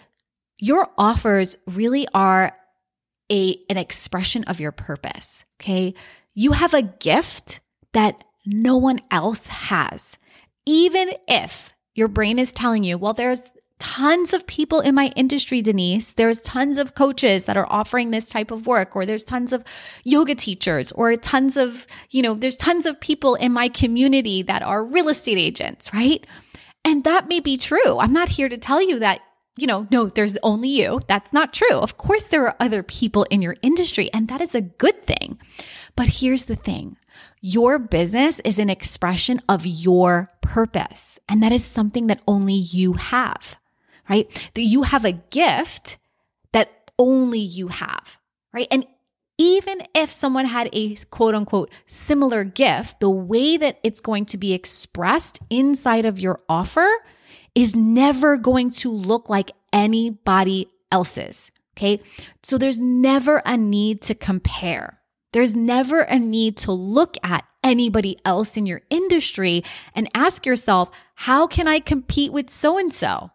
your 0.60 0.90
offers 0.98 1.58
really 1.68 2.08
are 2.14 2.54
a, 3.32 3.58
an 3.70 3.78
expression 3.78 4.44
of 4.46 4.60
your 4.60 4.72
purpose. 4.72 5.44
Okay. 5.60 5.94
You 6.34 6.52
have 6.52 6.74
a 6.74 6.84
gift 6.84 7.60
that 7.94 8.24
no 8.46 8.78
one 8.78 9.00
else 9.12 9.48
has. 9.48 10.18
Even 10.66 11.12
if 11.28 11.74
your 11.96 12.08
brain 12.08 12.38
is 12.38 12.52
telling 12.52 12.84
you, 12.84 12.98
well, 12.98 13.14
there's 13.14 13.42
tons 13.80 14.34
of 14.34 14.48
people 14.48 14.80
in 14.80 14.96
my 14.96 15.12
industry, 15.16 15.62
Denise. 15.62 16.14
There's 16.14 16.40
tons 16.42 16.78
of 16.78 16.96
coaches 16.96 17.46
that 17.46 17.58
are 17.58 17.68
offering 17.70 18.12
this 18.12 18.28
type 18.28 18.52
of 18.52 18.68
work, 18.68 18.96
or 18.96 19.06
there's 19.06 19.24
tons 19.24 19.54
of 19.54 19.64
yoga 20.04 20.36
teachers, 20.36 20.92
or 20.94 21.16
tons 21.16 21.58
of, 21.58 21.88
you 22.10 22.22
know, 22.22 22.34
there's 22.34 22.58
tons 22.58 22.86
of 22.86 23.00
people 23.00 23.36
in 23.36 23.52
my 23.52 23.68
community 23.70 24.42
that 24.44 24.64
are 24.64 24.84
real 24.84 25.10
estate 25.10 25.38
agents, 25.38 25.94
right? 25.94 26.26
And 26.84 27.04
that 27.04 27.28
may 27.28 27.40
be 27.40 27.58
true. 27.58 28.00
I'm 28.00 28.14
not 28.14 28.30
here 28.30 28.50
to 28.50 28.58
tell 28.58 28.82
you 28.82 29.00
that, 29.00 29.22
you 29.58 29.68
know, 29.68 29.88
no, 29.92 30.08
there's 30.08 30.38
only 30.44 30.70
you. 30.70 31.00
That's 31.08 31.34
not 31.34 31.54
true. 31.54 31.78
Of 31.78 31.98
course, 31.98 32.24
there 32.24 32.46
are 32.46 32.56
other 32.60 32.84
people 32.84 33.24
in 33.30 33.42
your 33.42 33.56
industry, 33.62 34.12
and 34.14 34.28
that 34.28 34.42
is 34.42 34.56
a 34.56 34.62
good 34.62 35.04
thing. 35.04 35.40
But 35.96 36.08
here's 36.08 36.44
the 36.44 36.56
thing 36.56 36.98
your 37.42 37.80
business 37.80 38.40
is 38.42 38.60
an 38.60 38.70
expression 38.70 39.42
of 39.48 39.66
your 39.66 40.32
purpose, 40.42 41.20
and 41.28 41.42
that 41.44 41.52
is 41.52 41.66
something 41.66 42.08
that 42.08 42.22
only 42.28 42.54
you 42.54 42.94
have 42.94 43.58
right? 44.10 44.30
That 44.54 44.62
you 44.62 44.84
have 44.84 45.06
a 45.06 45.12
gift 45.12 45.98
that 46.54 46.92
only 46.98 47.40
you 47.40 47.68
have, 47.68 48.18
right? 48.54 48.68
And 48.72 48.86
even 49.38 49.84
if 49.94 50.12
someone 50.12 50.46
had 50.46 50.70
a 50.74 50.96
quote 51.12 51.36
unquote 51.36 51.72
similar 51.86 52.44
gift, 52.44 53.00
the 53.00 53.10
way 53.10 53.58
that 53.58 53.80
it's 53.84 54.02
going 54.02 54.26
to 54.28 54.38
be 54.38 54.54
expressed 54.54 55.40
inside 55.50 56.06
of 56.06 56.20
your 56.20 56.42
offer 56.50 56.90
is 57.54 57.76
never 57.76 58.38
going 58.38 58.70
to 58.70 58.92
look 58.92 59.30
like 59.30 59.52
anybody 59.72 60.68
else's. 60.92 61.52
Okay. 61.78 62.02
So 62.42 62.58
there's 62.58 62.80
never 62.80 63.42
a 63.46 63.56
need 63.56 64.02
to 64.04 64.16
compare. 64.16 65.00
There's 65.34 65.56
never 65.56 66.02
a 66.02 66.18
need 66.18 66.58
to 66.58 66.72
look 66.72 67.16
at 67.22 67.46
anybody 67.64 68.18
else 68.26 68.58
in 68.58 68.66
your 68.66 68.82
industry 68.90 69.64
and 69.94 70.10
ask 70.16 70.46
yourself, 70.46 70.90
how 71.16 71.46
can 71.46 71.68
I 71.68 71.80
compete 71.80 72.32
with 72.32 72.50
so 72.50 72.80
and 72.80 72.92
so? 72.92 73.30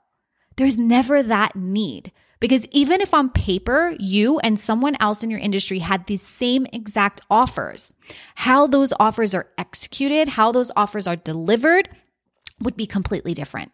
There's 0.57 0.79
never 0.79 1.23
that 1.23 1.57
need. 1.57 2.13
Because 2.41 2.67
even 2.73 3.01
if 3.01 3.15
on 3.15 3.31
paper, 3.31 3.95
you 4.01 4.41
and 4.41 4.59
someone 4.59 4.97
else 4.99 5.23
in 5.23 5.31
your 5.31 5.39
industry 5.39 5.79
had 5.79 6.07
the 6.07 6.17
same 6.17 6.67
exact 6.73 7.21
offers, 7.31 7.93
how 8.35 8.67
those 8.67 8.93
offers 8.99 9.33
are 9.33 9.47
executed, 9.57 10.27
how 10.27 10.51
those 10.51 10.73
offers 10.75 11.07
are 11.07 11.15
delivered 11.15 11.89
would 12.61 12.77
be 12.77 12.85
completely 12.85 13.33
different. 13.33 13.71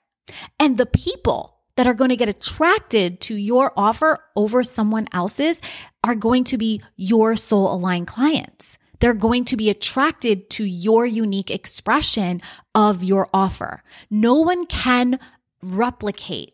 And 0.61 0.77
the 0.77 0.85
people 0.85 1.57
that 1.77 1.87
are 1.87 1.95
going 1.95 2.11
to 2.11 2.17
get 2.17 2.29
attracted 2.29 3.21
to 3.23 3.37
your 3.37 3.73
offer 3.75 4.19
over 4.37 4.63
someone 4.63 5.09
else's 5.13 5.63
are 6.05 6.15
going 6.15 6.45
to 6.45 6.59
be 6.59 6.83
your 6.97 7.37
soul 7.37 7.73
aligned 7.73 8.09
clients. 8.09 8.77
They're 9.01 9.15
going 9.15 9.45
to 9.47 9.57
be 9.57 9.71
attracted 9.71 10.51
to 10.51 10.65
your 10.65 11.07
unique 11.07 11.51
expression 11.51 12.43
of 12.75 13.03
your 13.03 13.31
offer. 13.33 13.83
No 14.11 14.41
one 14.41 14.67
can 14.67 15.19
replicate 15.63 16.53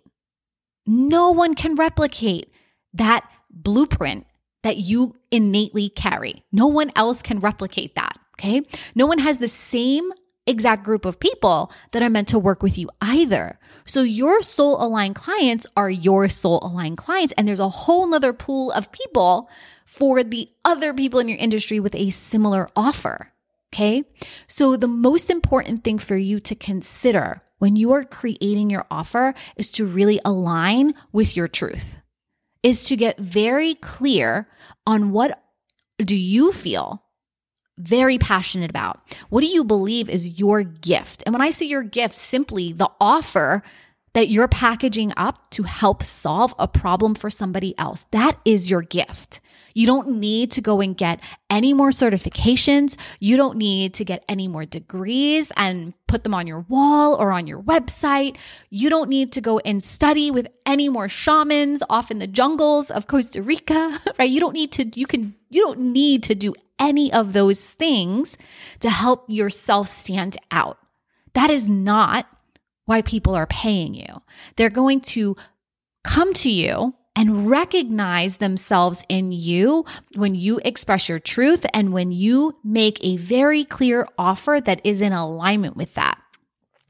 no 0.86 1.30
one 1.30 1.54
can 1.54 1.74
replicate 1.74 2.52
that 2.92 3.28
blueprint 3.50 4.26
that 4.62 4.78
you 4.78 5.14
innately 5.30 5.88
carry. 5.90 6.44
No 6.50 6.66
one 6.66 6.90
else 6.96 7.22
can 7.22 7.40
replicate 7.40 7.94
that. 7.94 8.18
Okay. 8.38 8.62
No 8.94 9.06
one 9.06 9.18
has 9.18 9.38
the 9.38 9.48
same 9.48 10.10
exact 10.46 10.84
group 10.84 11.04
of 11.04 11.20
people 11.20 11.72
that 11.92 12.02
are 12.02 12.10
meant 12.10 12.28
to 12.28 12.38
work 12.38 12.62
with 12.62 12.76
you 12.76 12.90
either. 13.00 13.58
So 13.86 14.02
your 14.02 14.42
soul 14.42 14.82
aligned 14.84 15.14
clients 15.14 15.66
are 15.76 15.90
your 15.90 16.28
soul 16.28 16.60
aligned 16.62 16.98
clients. 16.98 17.32
And 17.36 17.46
there's 17.46 17.60
a 17.60 17.68
whole 17.68 18.06
nother 18.06 18.32
pool 18.32 18.72
of 18.72 18.92
people 18.92 19.48
for 19.86 20.22
the 20.22 20.48
other 20.64 20.92
people 20.92 21.20
in 21.20 21.28
your 21.28 21.38
industry 21.38 21.80
with 21.80 21.94
a 21.94 22.10
similar 22.10 22.68
offer. 22.74 23.32
Okay. 23.72 24.04
So 24.46 24.76
the 24.76 24.88
most 24.88 25.30
important 25.30 25.84
thing 25.84 25.98
for 25.98 26.16
you 26.16 26.40
to 26.40 26.54
consider 26.54 27.42
when 27.58 27.76
you 27.76 27.92
are 27.92 28.04
creating 28.04 28.70
your 28.70 28.86
offer 28.90 29.34
is 29.56 29.70
to 29.72 29.86
really 29.86 30.20
align 30.24 30.94
with 31.12 31.36
your 31.36 31.48
truth, 31.48 31.96
is 32.62 32.84
to 32.86 32.96
get 32.96 33.18
very 33.18 33.74
clear 33.74 34.48
on 34.86 35.12
what 35.12 35.42
do 35.98 36.16
you 36.16 36.52
feel 36.52 37.02
very 37.78 38.18
passionate 38.18 38.70
about? 38.70 39.00
What 39.30 39.40
do 39.40 39.46
you 39.46 39.64
believe 39.64 40.08
is 40.08 40.38
your 40.38 40.62
gift? 40.62 41.22
And 41.26 41.32
when 41.32 41.42
I 41.42 41.50
say 41.50 41.66
your 41.66 41.82
gift, 41.82 42.14
simply 42.14 42.72
the 42.72 42.90
offer 43.00 43.62
that 44.14 44.28
you're 44.28 44.48
packaging 44.48 45.12
up 45.16 45.50
to 45.50 45.64
help 45.64 46.02
solve 46.02 46.54
a 46.58 46.66
problem 46.66 47.14
for 47.14 47.28
somebody 47.28 47.78
else. 47.78 48.06
That 48.12 48.38
is 48.44 48.70
your 48.70 48.82
gift. 48.82 49.40
You 49.74 49.88
don't 49.88 50.20
need 50.20 50.52
to 50.52 50.60
go 50.60 50.80
and 50.80 50.96
get 50.96 51.20
any 51.50 51.72
more 51.72 51.90
certifications. 51.90 52.96
You 53.18 53.36
don't 53.36 53.58
need 53.58 53.94
to 53.94 54.04
get 54.04 54.24
any 54.28 54.46
more 54.46 54.64
degrees 54.64 55.50
and 55.56 55.94
put 56.06 56.22
them 56.22 56.32
on 56.32 56.46
your 56.46 56.60
wall 56.68 57.16
or 57.16 57.32
on 57.32 57.48
your 57.48 57.60
website. 57.60 58.36
You 58.70 58.88
don't 58.88 59.10
need 59.10 59.32
to 59.32 59.40
go 59.40 59.58
and 59.58 59.82
study 59.82 60.30
with 60.30 60.46
any 60.64 60.88
more 60.88 61.08
shamans 61.08 61.82
off 61.90 62.12
in 62.12 62.20
the 62.20 62.28
jungles 62.28 62.90
of 62.90 63.08
Costa 63.08 63.42
Rica, 63.42 64.00
right? 64.18 64.30
You 64.30 64.38
don't 64.38 64.54
need 64.54 64.70
to, 64.72 64.84
you 64.98 65.06
can, 65.06 65.34
you 65.50 65.60
don't 65.60 65.80
need 65.80 66.22
to 66.24 66.36
do 66.36 66.54
any 66.78 67.12
of 67.12 67.32
those 67.32 67.72
things 67.72 68.36
to 68.78 68.90
help 68.90 69.24
yourself 69.28 69.88
stand 69.88 70.36
out. 70.52 70.78
That 71.32 71.50
is 71.50 71.68
not 71.68 72.28
why 72.86 73.02
people 73.02 73.34
are 73.34 73.46
paying 73.46 73.94
you. 73.94 74.22
They're 74.56 74.70
going 74.70 75.00
to 75.00 75.36
come 76.02 76.32
to 76.34 76.50
you 76.50 76.94
and 77.16 77.48
recognize 77.48 78.36
themselves 78.36 79.04
in 79.08 79.32
you 79.32 79.84
when 80.16 80.34
you 80.34 80.60
express 80.64 81.08
your 81.08 81.18
truth 81.18 81.64
and 81.72 81.92
when 81.92 82.12
you 82.12 82.56
make 82.64 83.02
a 83.02 83.16
very 83.16 83.64
clear 83.64 84.06
offer 84.18 84.60
that 84.64 84.80
is 84.84 85.00
in 85.00 85.12
alignment 85.12 85.76
with 85.76 85.94
that. 85.94 86.20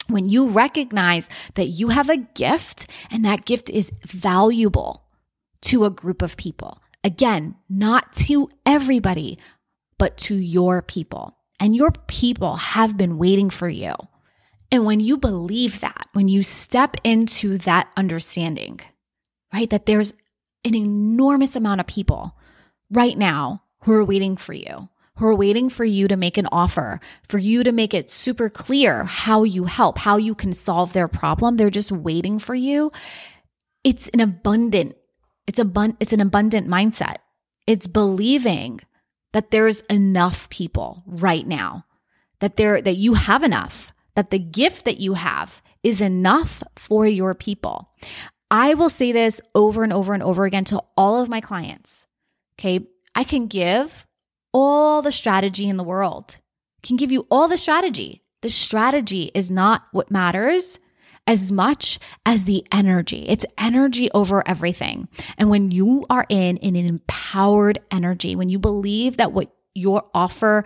When 0.08 0.28
you 0.28 0.48
recognize 0.48 1.28
that 1.54 1.66
you 1.66 1.88
have 1.88 2.08
a 2.08 2.16
gift 2.16 2.90
and 3.10 3.24
that 3.24 3.44
gift 3.44 3.70
is 3.70 3.92
valuable 4.02 5.04
to 5.62 5.84
a 5.84 5.90
group 5.90 6.22
of 6.22 6.36
people. 6.36 6.78
Again, 7.02 7.56
not 7.68 8.12
to 8.14 8.50
everybody, 8.64 9.38
but 9.98 10.16
to 10.18 10.34
your 10.34 10.82
people. 10.82 11.36
And 11.60 11.76
your 11.76 11.92
people 12.06 12.56
have 12.56 12.96
been 12.96 13.18
waiting 13.18 13.50
for 13.50 13.68
you. 13.68 13.94
And 14.74 14.84
when 14.84 14.98
you 14.98 15.16
believe 15.16 15.78
that, 15.82 16.08
when 16.14 16.26
you 16.26 16.42
step 16.42 16.96
into 17.04 17.58
that 17.58 17.92
understanding, 17.96 18.80
right, 19.52 19.70
that 19.70 19.86
there's 19.86 20.14
an 20.64 20.74
enormous 20.74 21.54
amount 21.54 21.78
of 21.78 21.86
people 21.86 22.36
right 22.90 23.16
now 23.16 23.62
who 23.82 23.92
are 23.92 24.04
waiting 24.04 24.36
for 24.36 24.52
you, 24.52 24.88
who 25.16 25.28
are 25.28 25.34
waiting 25.36 25.68
for 25.68 25.84
you 25.84 26.08
to 26.08 26.16
make 26.16 26.38
an 26.38 26.48
offer, 26.50 26.98
for 27.28 27.38
you 27.38 27.62
to 27.62 27.70
make 27.70 27.94
it 27.94 28.10
super 28.10 28.50
clear 28.50 29.04
how 29.04 29.44
you 29.44 29.66
help, 29.66 29.96
how 29.96 30.16
you 30.16 30.34
can 30.34 30.52
solve 30.52 30.92
their 30.92 31.06
problem. 31.06 31.56
They're 31.56 31.70
just 31.70 31.92
waiting 31.92 32.40
for 32.40 32.56
you. 32.56 32.90
It's 33.84 34.08
an 34.08 34.18
abundant, 34.18 34.96
it's 35.46 35.60
a 35.60 35.94
it's 36.00 36.12
an 36.12 36.20
abundant 36.20 36.66
mindset. 36.66 37.18
It's 37.68 37.86
believing 37.86 38.80
that 39.32 39.52
there's 39.52 39.82
enough 39.82 40.50
people 40.50 41.04
right 41.06 41.46
now, 41.46 41.84
that 42.40 42.56
there 42.56 42.82
that 42.82 42.96
you 42.96 43.14
have 43.14 43.44
enough, 43.44 43.92
that 44.16 44.30
the 44.30 44.38
gift 44.38 44.84
that 44.84 45.00
you 45.00 45.14
have 45.14 45.62
is 45.82 46.00
enough 46.00 46.62
for 46.76 47.06
your 47.06 47.34
people. 47.34 47.90
I 48.50 48.74
will 48.74 48.90
say 48.90 49.12
this 49.12 49.40
over 49.54 49.82
and 49.82 49.92
over 49.92 50.14
and 50.14 50.22
over 50.22 50.44
again 50.44 50.64
to 50.66 50.82
all 50.96 51.22
of 51.22 51.28
my 51.28 51.40
clients. 51.40 52.06
Okay. 52.58 52.86
I 53.14 53.24
can 53.24 53.46
give 53.46 54.06
all 54.52 55.02
the 55.02 55.12
strategy 55.12 55.68
in 55.68 55.76
the 55.76 55.84
world, 55.84 56.38
can 56.82 56.96
give 56.96 57.12
you 57.12 57.26
all 57.30 57.48
the 57.48 57.58
strategy. 57.58 58.22
The 58.42 58.50
strategy 58.50 59.30
is 59.34 59.50
not 59.50 59.84
what 59.92 60.10
matters 60.10 60.78
as 61.26 61.50
much 61.50 61.98
as 62.26 62.44
the 62.44 62.64
energy. 62.70 63.24
It's 63.28 63.46
energy 63.56 64.10
over 64.12 64.46
everything. 64.46 65.08
And 65.38 65.48
when 65.48 65.70
you 65.70 66.04
are 66.10 66.26
in, 66.28 66.58
an 66.58 66.76
empowered 66.76 67.78
energy, 67.90 68.36
when 68.36 68.48
you 68.50 68.58
believe 68.58 69.16
that 69.16 69.32
what 69.32 69.50
your 69.74 70.04
offer 70.12 70.64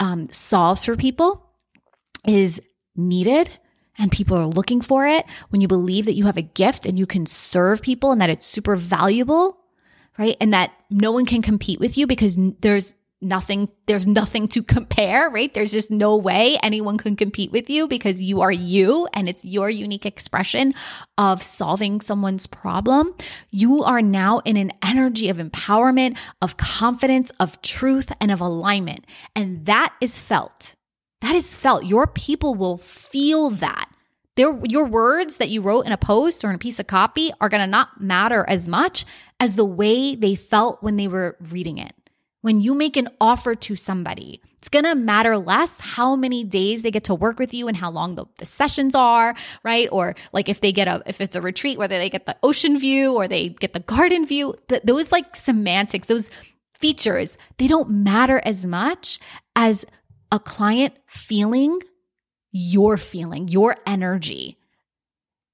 um, 0.00 0.28
solves 0.30 0.84
for 0.84 0.96
people 0.96 1.48
is 2.26 2.60
needed 2.96 3.50
and 3.98 4.12
people 4.12 4.36
are 4.36 4.46
looking 4.46 4.80
for 4.80 5.06
it, 5.06 5.24
when 5.48 5.60
you 5.60 5.68
believe 5.68 6.04
that 6.04 6.14
you 6.14 6.26
have 6.26 6.36
a 6.36 6.42
gift 6.42 6.86
and 6.86 6.98
you 6.98 7.06
can 7.06 7.26
serve 7.26 7.80
people 7.82 8.12
and 8.12 8.20
that 8.20 8.30
it's 8.30 8.46
super 8.46 8.76
valuable, 8.76 9.58
right? 10.18 10.36
And 10.40 10.52
that 10.52 10.72
no 10.90 11.12
one 11.12 11.26
can 11.26 11.42
compete 11.42 11.80
with 11.80 11.96
you 11.96 12.06
because 12.06 12.38
there's 12.60 12.94
nothing 13.22 13.68
there's 13.86 14.06
nothing 14.06 14.46
to 14.46 14.62
compare 14.76 15.30
right? 15.30 15.52
There's 15.54 15.72
just 15.72 15.90
no 15.90 16.16
way 16.16 16.58
anyone 16.62 16.98
can 16.98 17.16
compete 17.16 17.50
with 17.50 17.70
you 17.70 17.88
because 17.88 18.20
you 18.20 18.42
are 18.42 18.52
you 18.52 19.08
and 19.14 19.28
it's 19.28 19.44
your 19.44 19.70
unique 19.70 20.04
expression 20.04 20.74
of 21.16 21.42
solving 21.42 22.00
someone's 22.00 22.46
problem. 22.46 23.14
You 23.50 23.82
are 23.84 24.02
now 24.02 24.40
in 24.40 24.56
an 24.56 24.72
energy 24.84 25.30
of 25.30 25.38
empowerment 25.38 26.18
of 26.42 26.58
confidence 26.58 27.30
of 27.40 27.60
truth 27.62 28.12
and 28.20 28.30
of 28.30 28.40
alignment. 28.40 29.06
And 29.34 29.64
that 29.66 29.94
is 30.00 30.20
felt 30.20 30.75
that 31.20 31.34
is 31.34 31.54
felt. 31.54 31.84
Your 31.84 32.06
people 32.06 32.54
will 32.54 32.78
feel 32.78 33.50
that. 33.50 33.90
Their, 34.36 34.60
your 34.64 34.84
words 34.84 35.38
that 35.38 35.48
you 35.48 35.62
wrote 35.62 35.86
in 35.86 35.92
a 35.92 35.96
post 35.96 36.44
or 36.44 36.50
in 36.50 36.56
a 36.56 36.58
piece 36.58 36.78
of 36.78 36.86
copy 36.86 37.32
are 37.40 37.48
going 37.48 37.62
to 37.62 37.66
not 37.66 38.00
matter 38.00 38.44
as 38.46 38.68
much 38.68 39.06
as 39.40 39.54
the 39.54 39.64
way 39.64 40.14
they 40.14 40.34
felt 40.34 40.82
when 40.82 40.96
they 40.96 41.08
were 41.08 41.36
reading 41.40 41.78
it. 41.78 41.94
When 42.42 42.60
you 42.60 42.74
make 42.74 42.98
an 42.98 43.08
offer 43.18 43.54
to 43.54 43.76
somebody, 43.76 44.42
it's 44.58 44.68
going 44.68 44.84
to 44.84 44.94
matter 44.94 45.38
less 45.38 45.80
how 45.80 46.16
many 46.16 46.44
days 46.44 46.82
they 46.82 46.90
get 46.90 47.04
to 47.04 47.14
work 47.14 47.38
with 47.38 47.54
you 47.54 47.66
and 47.66 47.76
how 47.76 47.90
long 47.90 48.14
the, 48.14 48.26
the, 48.38 48.44
sessions 48.44 48.94
are, 48.94 49.34
right? 49.64 49.88
Or 49.90 50.14
like 50.32 50.48
if 50.48 50.60
they 50.60 50.70
get 50.70 50.86
a, 50.86 51.02
if 51.06 51.20
it's 51.20 51.34
a 51.34 51.40
retreat, 51.40 51.78
whether 51.78 51.98
they 51.98 52.10
get 52.10 52.26
the 52.26 52.36
ocean 52.42 52.78
view 52.78 53.14
or 53.14 53.26
they 53.26 53.48
get 53.48 53.72
the 53.72 53.80
garden 53.80 54.26
view, 54.26 54.54
th- 54.68 54.82
those 54.82 55.10
like 55.10 55.34
semantics, 55.34 56.08
those 56.08 56.30
features, 56.74 57.38
they 57.56 57.66
don't 57.66 57.90
matter 57.90 58.40
as 58.44 58.66
much 58.66 59.18
as 59.56 59.86
a 60.36 60.38
client 60.38 60.94
feeling 61.06 61.80
your 62.52 62.96
feeling, 62.96 63.48
your 63.48 63.76
energy. 63.86 64.58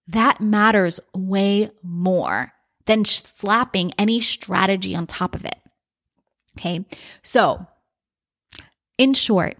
That 0.08 0.40
matters 0.40 1.00
way 1.14 1.70
more 1.82 2.52
than 2.86 3.04
slapping 3.04 3.92
any 3.98 4.20
strategy 4.20 4.94
on 4.94 5.06
top 5.06 5.34
of 5.34 5.44
it. 5.44 5.56
Okay. 6.58 6.84
So, 7.22 7.66
in 8.98 9.14
short, 9.14 9.56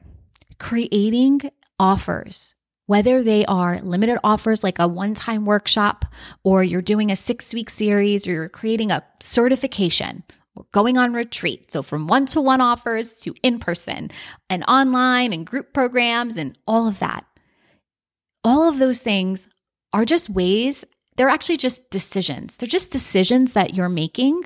creating 0.58 1.42
offers, 1.78 2.54
whether 2.86 3.22
they 3.22 3.44
are 3.46 3.80
limited 3.80 4.18
offers 4.22 4.62
like 4.62 4.78
a 4.78 4.88
one 4.88 5.14
time 5.14 5.46
workshop, 5.46 6.04
or 6.42 6.62
you're 6.62 6.82
doing 6.82 7.10
a 7.10 7.16
six 7.16 7.54
week 7.54 7.70
series, 7.70 8.26
or 8.26 8.32
you're 8.32 8.48
creating 8.48 8.90
a 8.90 9.04
certification, 9.20 10.24
or 10.54 10.66
going 10.72 10.98
on 10.98 11.14
retreat. 11.14 11.72
So, 11.72 11.82
from 11.82 12.06
one 12.06 12.26
to 12.26 12.40
one 12.40 12.60
offers 12.60 13.20
to 13.20 13.34
in 13.42 13.58
person 13.58 14.10
and 14.50 14.64
online 14.68 15.32
and 15.32 15.46
group 15.46 15.72
programs 15.72 16.36
and 16.36 16.58
all 16.66 16.86
of 16.88 16.98
that. 16.98 17.24
All 18.44 18.68
of 18.68 18.78
those 18.78 19.00
things 19.00 19.48
are 19.92 20.04
just 20.04 20.28
ways, 20.28 20.84
they're 21.16 21.28
actually 21.28 21.58
just 21.58 21.90
decisions. 21.90 22.56
They're 22.56 22.66
just 22.66 22.90
decisions 22.90 23.52
that 23.52 23.76
you're 23.76 23.88
making 23.88 24.44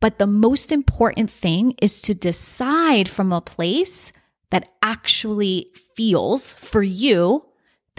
but 0.00 0.18
the 0.18 0.26
most 0.26 0.72
important 0.72 1.30
thing 1.30 1.74
is 1.80 2.02
to 2.02 2.14
decide 2.14 3.08
from 3.08 3.32
a 3.32 3.40
place 3.40 4.12
that 4.50 4.70
actually 4.82 5.70
feels 5.94 6.54
for 6.54 6.82
you 6.82 7.44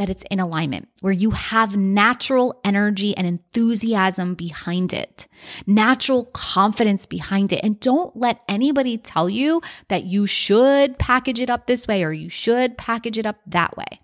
that 0.02 0.10
it's 0.10 0.24
in 0.32 0.40
alignment, 0.40 0.90
where 1.02 1.14
you 1.14 1.30
have 1.30 1.76
natural 1.76 2.60
energy 2.66 3.16
and 3.16 3.28
enthusiasm 3.28 4.34
behind 4.34 4.94
it, 4.94 5.28
natural 5.68 6.26
confidence 6.34 7.06
behind 7.06 7.54
it. 7.54 7.64
And 7.64 7.80
don't 7.80 8.18
let 8.18 8.42
anybody 8.50 8.98
tell 8.98 9.30
you 9.30 9.62
that 9.90 10.06
you 10.06 10.26
should 10.26 10.98
package 10.98 11.40
it 11.40 11.52
up 11.52 11.68
this 11.68 11.88
way 11.88 12.04
or 12.04 12.12
you 12.12 12.30
should 12.30 12.80
package 12.80 13.20
it 13.20 13.28
up 13.28 13.38
that 13.46 13.78
way. 13.78 14.02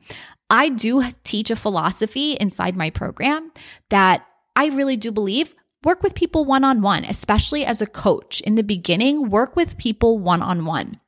I 0.51 0.69
do 0.69 1.01
teach 1.23 1.49
a 1.49 1.55
philosophy 1.55 2.33
inside 2.33 2.77
my 2.77 2.91
program 2.91 3.51
that 3.89 4.23
I 4.55 4.67
really 4.67 4.97
do 4.97 5.11
believe 5.11 5.55
work 5.83 6.03
with 6.03 6.13
people 6.13 6.45
one 6.45 6.63
on 6.63 6.83
one, 6.83 7.05
especially 7.05 7.65
as 7.65 7.81
a 7.81 7.87
coach. 7.87 8.39
In 8.41 8.53
the 8.53 8.63
beginning, 8.63 9.31
work 9.31 9.55
with 9.55 9.79
people 9.79 10.19
one 10.19 10.43
on 10.43 10.63
one 10.63 10.99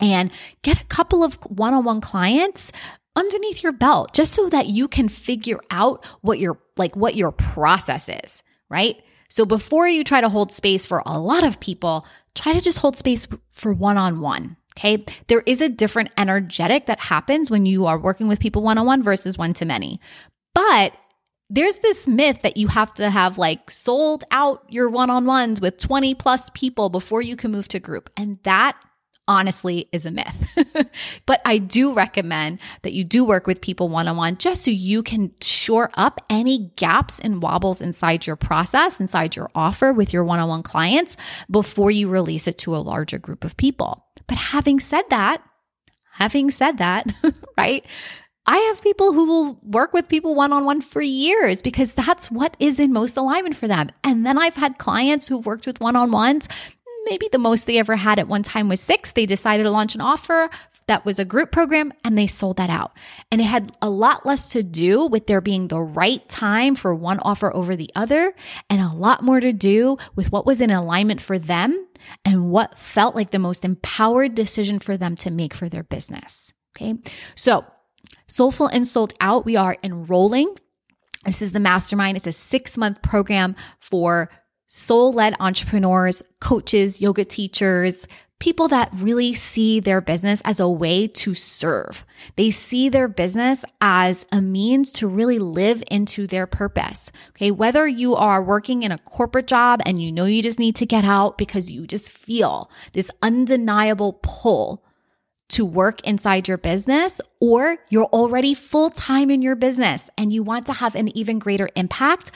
and 0.00 0.30
get 0.62 0.80
a 0.80 0.86
couple 0.86 1.22
of 1.22 1.34
one 1.44 1.74
on 1.74 1.84
one 1.84 2.00
clients 2.00 2.72
underneath 3.16 3.62
your 3.62 3.72
belt 3.72 4.12
just 4.12 4.32
so 4.32 4.48
that 4.48 4.68
you 4.68 4.88
can 4.88 5.08
figure 5.08 5.60
out 5.70 6.04
what 6.20 6.38
your 6.38 6.58
like 6.76 6.96
what 6.96 7.14
your 7.14 7.32
process 7.32 8.08
is, 8.08 8.42
right? 8.68 8.96
So 9.28 9.44
before 9.44 9.88
you 9.88 10.04
try 10.04 10.20
to 10.20 10.28
hold 10.28 10.52
space 10.52 10.86
for 10.86 11.02
a 11.06 11.18
lot 11.18 11.44
of 11.44 11.60
people, 11.60 12.06
try 12.34 12.52
to 12.52 12.60
just 12.60 12.78
hold 12.78 12.96
space 12.96 13.26
for 13.52 13.72
one 13.72 13.96
on 13.96 14.20
one. 14.20 14.56
Okay. 14.76 15.04
There 15.28 15.42
is 15.46 15.60
a 15.60 15.68
different 15.68 16.10
energetic 16.18 16.86
that 16.86 16.98
happens 16.98 17.50
when 17.50 17.64
you 17.64 17.86
are 17.86 17.98
working 17.98 18.26
with 18.26 18.40
people 18.40 18.62
one 18.62 18.78
on 18.78 18.86
one 18.86 19.02
versus 19.02 19.38
one 19.38 19.54
to 19.54 19.64
many. 19.64 20.00
But 20.52 20.92
there's 21.50 21.78
this 21.78 22.08
myth 22.08 22.42
that 22.42 22.56
you 22.56 22.68
have 22.68 22.92
to 22.94 23.10
have 23.10 23.38
like 23.38 23.70
sold 23.70 24.24
out 24.30 24.64
your 24.68 24.88
one 24.88 25.10
on 25.10 25.26
ones 25.26 25.60
with 25.60 25.78
20 25.78 26.14
plus 26.14 26.50
people 26.54 26.88
before 26.88 27.22
you 27.22 27.36
can 27.36 27.52
move 27.52 27.68
to 27.68 27.78
group. 27.78 28.10
And 28.16 28.38
that 28.42 28.76
honestly 29.26 29.88
is 29.92 30.06
a 30.06 30.10
myth. 30.10 30.48
but 31.26 31.40
I 31.44 31.58
do 31.58 31.92
recommend 31.94 32.58
that 32.82 32.92
you 32.92 33.04
do 33.04 33.24
work 33.24 33.46
with 33.46 33.60
people 33.60 33.88
one 33.88 34.08
on 34.08 34.16
one 34.16 34.36
just 34.36 34.64
so 34.64 34.70
you 34.70 35.02
can 35.02 35.32
shore 35.40 35.90
up 35.94 36.20
any 36.30 36.72
gaps 36.76 37.20
and 37.20 37.42
wobbles 37.42 37.80
inside 37.80 38.26
your 38.26 38.36
process, 38.36 39.00
inside 39.00 39.36
your 39.36 39.50
offer 39.54 39.92
with 39.92 40.12
your 40.12 40.24
one 40.24 40.38
on 40.38 40.48
one 40.48 40.62
clients 40.62 41.16
before 41.50 41.90
you 41.90 42.08
release 42.08 42.46
it 42.46 42.58
to 42.58 42.76
a 42.76 42.78
larger 42.78 43.18
group 43.18 43.44
of 43.44 43.56
people. 43.56 44.04
But 44.26 44.38
having 44.38 44.80
said 44.80 45.04
that, 45.10 45.42
having 46.12 46.50
said 46.50 46.78
that, 46.78 47.06
right? 47.58 47.84
I 48.46 48.58
have 48.58 48.82
people 48.82 49.12
who 49.12 49.26
will 49.26 49.60
work 49.62 49.94
with 49.94 50.08
people 50.08 50.34
one 50.34 50.52
on 50.52 50.66
one 50.66 50.82
for 50.82 51.00
years 51.00 51.62
because 51.62 51.92
that's 51.92 52.30
what 52.30 52.56
is 52.60 52.78
in 52.78 52.92
most 52.92 53.16
alignment 53.16 53.56
for 53.56 53.66
them. 53.66 53.88
And 54.02 54.26
then 54.26 54.36
I've 54.36 54.56
had 54.56 54.76
clients 54.76 55.28
who've 55.28 55.46
worked 55.46 55.66
with 55.66 55.80
one 55.80 55.96
on 55.96 56.10
ones. 56.10 56.46
Maybe 57.04 57.28
the 57.30 57.38
most 57.38 57.66
they 57.66 57.78
ever 57.78 57.96
had 57.96 58.18
at 58.18 58.28
one 58.28 58.42
time 58.42 58.68
was 58.68 58.80
six. 58.80 59.12
They 59.12 59.26
decided 59.26 59.64
to 59.64 59.70
launch 59.70 59.94
an 59.94 60.00
offer 60.00 60.48
that 60.86 61.04
was 61.04 61.18
a 61.18 61.24
group 61.24 61.50
program 61.50 61.92
and 62.04 62.16
they 62.16 62.26
sold 62.26 62.58
that 62.58 62.70
out. 62.70 62.92
And 63.30 63.40
it 63.40 63.44
had 63.44 63.76
a 63.80 63.88
lot 63.88 64.26
less 64.26 64.50
to 64.50 64.62
do 64.62 65.06
with 65.06 65.26
there 65.26 65.40
being 65.40 65.68
the 65.68 65.80
right 65.80 66.26
time 66.28 66.74
for 66.74 66.94
one 66.94 67.18
offer 67.20 67.54
over 67.54 67.74
the 67.74 67.90
other 67.94 68.34
and 68.68 68.80
a 68.80 68.92
lot 68.92 69.22
more 69.22 69.40
to 69.40 69.52
do 69.52 69.96
with 70.14 70.30
what 70.30 70.46
was 70.46 70.60
in 70.60 70.70
alignment 70.70 71.20
for 71.20 71.38
them 71.38 71.86
and 72.24 72.50
what 72.50 72.78
felt 72.78 73.16
like 73.16 73.30
the 73.30 73.38
most 73.38 73.64
empowered 73.64 74.34
decision 74.34 74.78
for 74.78 74.96
them 74.96 75.16
to 75.16 75.30
make 75.30 75.54
for 75.54 75.68
their 75.68 75.84
business. 75.84 76.52
Okay. 76.76 76.94
So 77.34 77.64
Soulful 78.26 78.66
and 78.66 78.86
Sold 78.86 79.14
Out, 79.20 79.44
we 79.44 79.56
are 79.56 79.76
enrolling. 79.82 80.54
This 81.24 81.40
is 81.40 81.52
the 81.52 81.60
mastermind. 81.60 82.16
It's 82.16 82.26
a 82.26 82.32
six 82.32 82.76
month 82.76 83.00
program 83.00 83.56
for 83.80 84.28
soul 84.66 85.12
led 85.12 85.34
entrepreneurs, 85.40 86.22
coaches, 86.40 87.00
yoga 87.00 87.24
teachers, 87.24 88.06
people 88.40 88.68
that 88.68 88.90
really 88.94 89.32
see 89.32 89.80
their 89.80 90.00
business 90.00 90.42
as 90.44 90.60
a 90.60 90.68
way 90.68 91.06
to 91.06 91.32
serve. 91.32 92.04
They 92.36 92.50
see 92.50 92.88
their 92.88 93.08
business 93.08 93.64
as 93.80 94.26
a 94.32 94.42
means 94.42 94.90
to 94.92 95.08
really 95.08 95.38
live 95.38 95.82
into 95.90 96.26
their 96.26 96.46
purpose. 96.46 97.10
Okay. 97.30 97.50
Whether 97.50 97.86
you 97.86 98.14
are 98.16 98.42
working 98.42 98.82
in 98.82 98.92
a 98.92 98.98
corporate 98.98 99.46
job 99.46 99.80
and 99.86 100.02
you 100.02 100.12
know 100.12 100.26
you 100.26 100.42
just 100.42 100.58
need 100.58 100.76
to 100.76 100.86
get 100.86 101.04
out 101.04 101.38
because 101.38 101.70
you 101.70 101.86
just 101.86 102.10
feel 102.10 102.70
this 102.92 103.10
undeniable 103.22 104.18
pull 104.22 104.84
to 105.50 105.64
work 105.64 106.00
inside 106.02 106.48
your 106.48 106.58
business, 106.58 107.20
or 107.40 107.76
you're 107.88 108.06
already 108.06 108.54
full 108.54 108.90
time 108.90 109.30
in 109.30 109.42
your 109.42 109.54
business 109.54 110.10
and 110.18 110.32
you 110.32 110.42
want 110.42 110.66
to 110.66 110.72
have 110.72 110.94
an 110.94 111.16
even 111.16 111.38
greater 111.38 111.68
impact, 111.76 112.30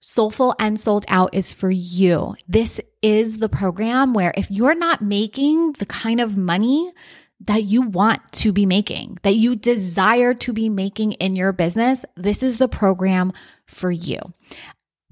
Soulful 0.00 0.54
and 0.60 0.78
Sold 0.78 1.04
Out 1.08 1.34
is 1.34 1.52
for 1.52 1.70
you. 1.70 2.36
This 2.46 2.80
is 3.02 3.38
the 3.38 3.48
program 3.48 4.14
where 4.14 4.32
if 4.36 4.48
you're 4.50 4.76
not 4.76 5.02
making 5.02 5.72
the 5.72 5.86
kind 5.86 6.20
of 6.20 6.36
money 6.36 6.92
that 7.40 7.64
you 7.64 7.82
want 7.82 8.20
to 8.32 8.52
be 8.52 8.64
making, 8.64 9.18
that 9.22 9.34
you 9.34 9.56
desire 9.56 10.34
to 10.34 10.52
be 10.52 10.68
making 10.68 11.12
in 11.12 11.34
your 11.34 11.52
business, 11.52 12.04
this 12.14 12.42
is 12.42 12.58
the 12.58 12.68
program 12.68 13.32
for 13.66 13.90
you. 13.90 14.18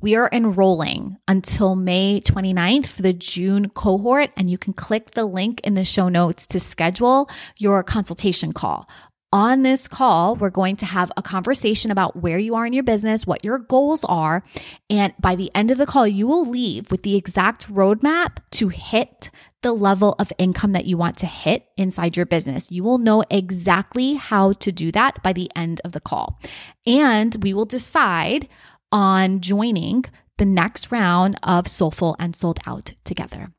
We 0.00 0.14
are 0.14 0.28
enrolling 0.30 1.16
until 1.26 1.74
May 1.74 2.20
29th 2.20 2.86
for 2.86 3.02
the 3.02 3.12
June 3.12 3.70
cohort, 3.70 4.30
and 4.36 4.48
you 4.48 4.58
can 4.58 4.72
click 4.72 5.12
the 5.12 5.24
link 5.24 5.60
in 5.62 5.74
the 5.74 5.84
show 5.84 6.08
notes 6.08 6.46
to 6.48 6.60
schedule 6.60 7.28
your 7.58 7.82
consultation 7.82 8.52
call. 8.52 8.88
On 9.36 9.62
this 9.62 9.86
call, 9.86 10.34
we're 10.34 10.48
going 10.48 10.76
to 10.76 10.86
have 10.86 11.12
a 11.14 11.22
conversation 11.22 11.90
about 11.90 12.16
where 12.16 12.38
you 12.38 12.54
are 12.54 12.64
in 12.64 12.72
your 12.72 12.82
business, 12.82 13.26
what 13.26 13.44
your 13.44 13.58
goals 13.58 14.02
are. 14.04 14.42
And 14.88 15.12
by 15.20 15.36
the 15.36 15.50
end 15.54 15.70
of 15.70 15.76
the 15.76 15.84
call, 15.84 16.08
you 16.08 16.26
will 16.26 16.46
leave 16.46 16.90
with 16.90 17.02
the 17.02 17.16
exact 17.16 17.70
roadmap 17.70 18.38
to 18.52 18.68
hit 18.70 19.30
the 19.60 19.74
level 19.74 20.14
of 20.18 20.32
income 20.38 20.72
that 20.72 20.86
you 20.86 20.96
want 20.96 21.18
to 21.18 21.26
hit 21.26 21.66
inside 21.76 22.16
your 22.16 22.24
business. 22.24 22.70
You 22.70 22.82
will 22.82 22.96
know 22.96 23.24
exactly 23.28 24.14
how 24.14 24.54
to 24.54 24.72
do 24.72 24.90
that 24.92 25.22
by 25.22 25.34
the 25.34 25.50
end 25.54 25.82
of 25.84 25.92
the 25.92 26.00
call. 26.00 26.40
And 26.86 27.36
we 27.42 27.52
will 27.52 27.66
decide 27.66 28.48
on 28.90 29.40
joining 29.40 30.06
the 30.38 30.46
next 30.46 30.90
round 30.90 31.38
of 31.42 31.68
Soulful 31.68 32.16
and 32.18 32.34
Sold 32.34 32.58
Out 32.66 32.94
together. 33.04 33.52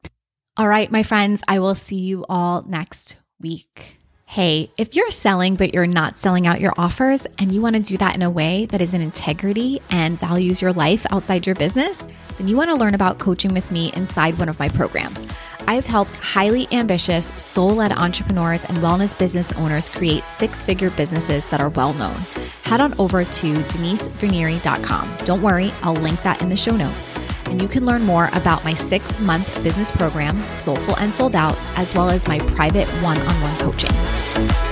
All 0.57 0.67
right, 0.67 0.91
my 0.91 1.03
friends, 1.03 1.43
I 1.47 1.59
will 1.59 1.75
see 1.75 1.97
you 1.97 2.25
all 2.27 2.63
next 2.63 3.17
week. 3.39 3.96
Hey, 4.29 4.69
if 4.77 4.93
you're 4.93 5.09
selling 5.09 5.55
but 5.55 5.73
you're 5.73 5.87
not 5.87 6.17
selling 6.17 6.47
out 6.47 6.59
your 6.59 6.73
offers 6.77 7.25
and 7.39 7.49
you 7.49 7.61
want 7.61 7.77
to 7.77 7.81
do 7.81 7.95
that 7.97 8.13
in 8.13 8.21
a 8.21 8.29
way 8.29 8.65
that 8.65 8.81
is 8.81 8.93
in 8.93 8.99
integrity 8.99 9.79
and 9.89 10.19
values 10.19 10.61
your 10.61 10.73
life 10.73 11.05
outside 11.11 11.45
your 11.45 11.55
business, 11.55 12.05
then 12.37 12.49
you 12.49 12.57
want 12.57 12.69
to 12.69 12.75
learn 12.75 12.93
about 12.93 13.19
coaching 13.19 13.53
with 13.53 13.71
me 13.71 13.89
inside 13.93 14.37
one 14.37 14.49
of 14.49 14.59
my 14.59 14.67
programs. 14.67 15.25
I've 15.65 15.85
helped 15.85 16.15
highly 16.15 16.67
ambitious, 16.73 17.27
soul 17.41 17.75
led 17.75 17.93
entrepreneurs 17.93 18.65
and 18.65 18.77
wellness 18.79 19.17
business 19.17 19.53
owners 19.53 19.87
create 19.87 20.25
six 20.25 20.61
figure 20.61 20.89
businesses 20.89 21.47
that 21.47 21.61
are 21.61 21.69
well 21.69 21.93
known. 21.93 22.17
Head 22.63 22.81
on 22.81 22.99
over 22.99 23.23
to 23.23 23.53
denisevernieri.com. 23.53 25.17
Don't 25.23 25.41
worry, 25.41 25.71
I'll 25.83 25.93
link 25.93 26.21
that 26.23 26.41
in 26.41 26.49
the 26.49 26.57
show 26.57 26.75
notes. 26.75 27.15
And 27.49 27.61
you 27.61 27.67
can 27.67 27.85
learn 27.85 28.03
more 28.03 28.29
about 28.33 28.63
my 28.63 28.73
six 28.73 29.19
month 29.19 29.63
business 29.63 29.91
program, 29.91 30.41
Soulful 30.51 30.97
and 30.97 31.13
Sold 31.13 31.35
Out, 31.35 31.57
as 31.75 31.93
well 31.95 32.09
as 32.09 32.27
my 32.27 32.39
private 32.39 32.87
one 33.01 33.17
on 33.17 33.41
one 33.41 33.57
coaching. 33.59 34.66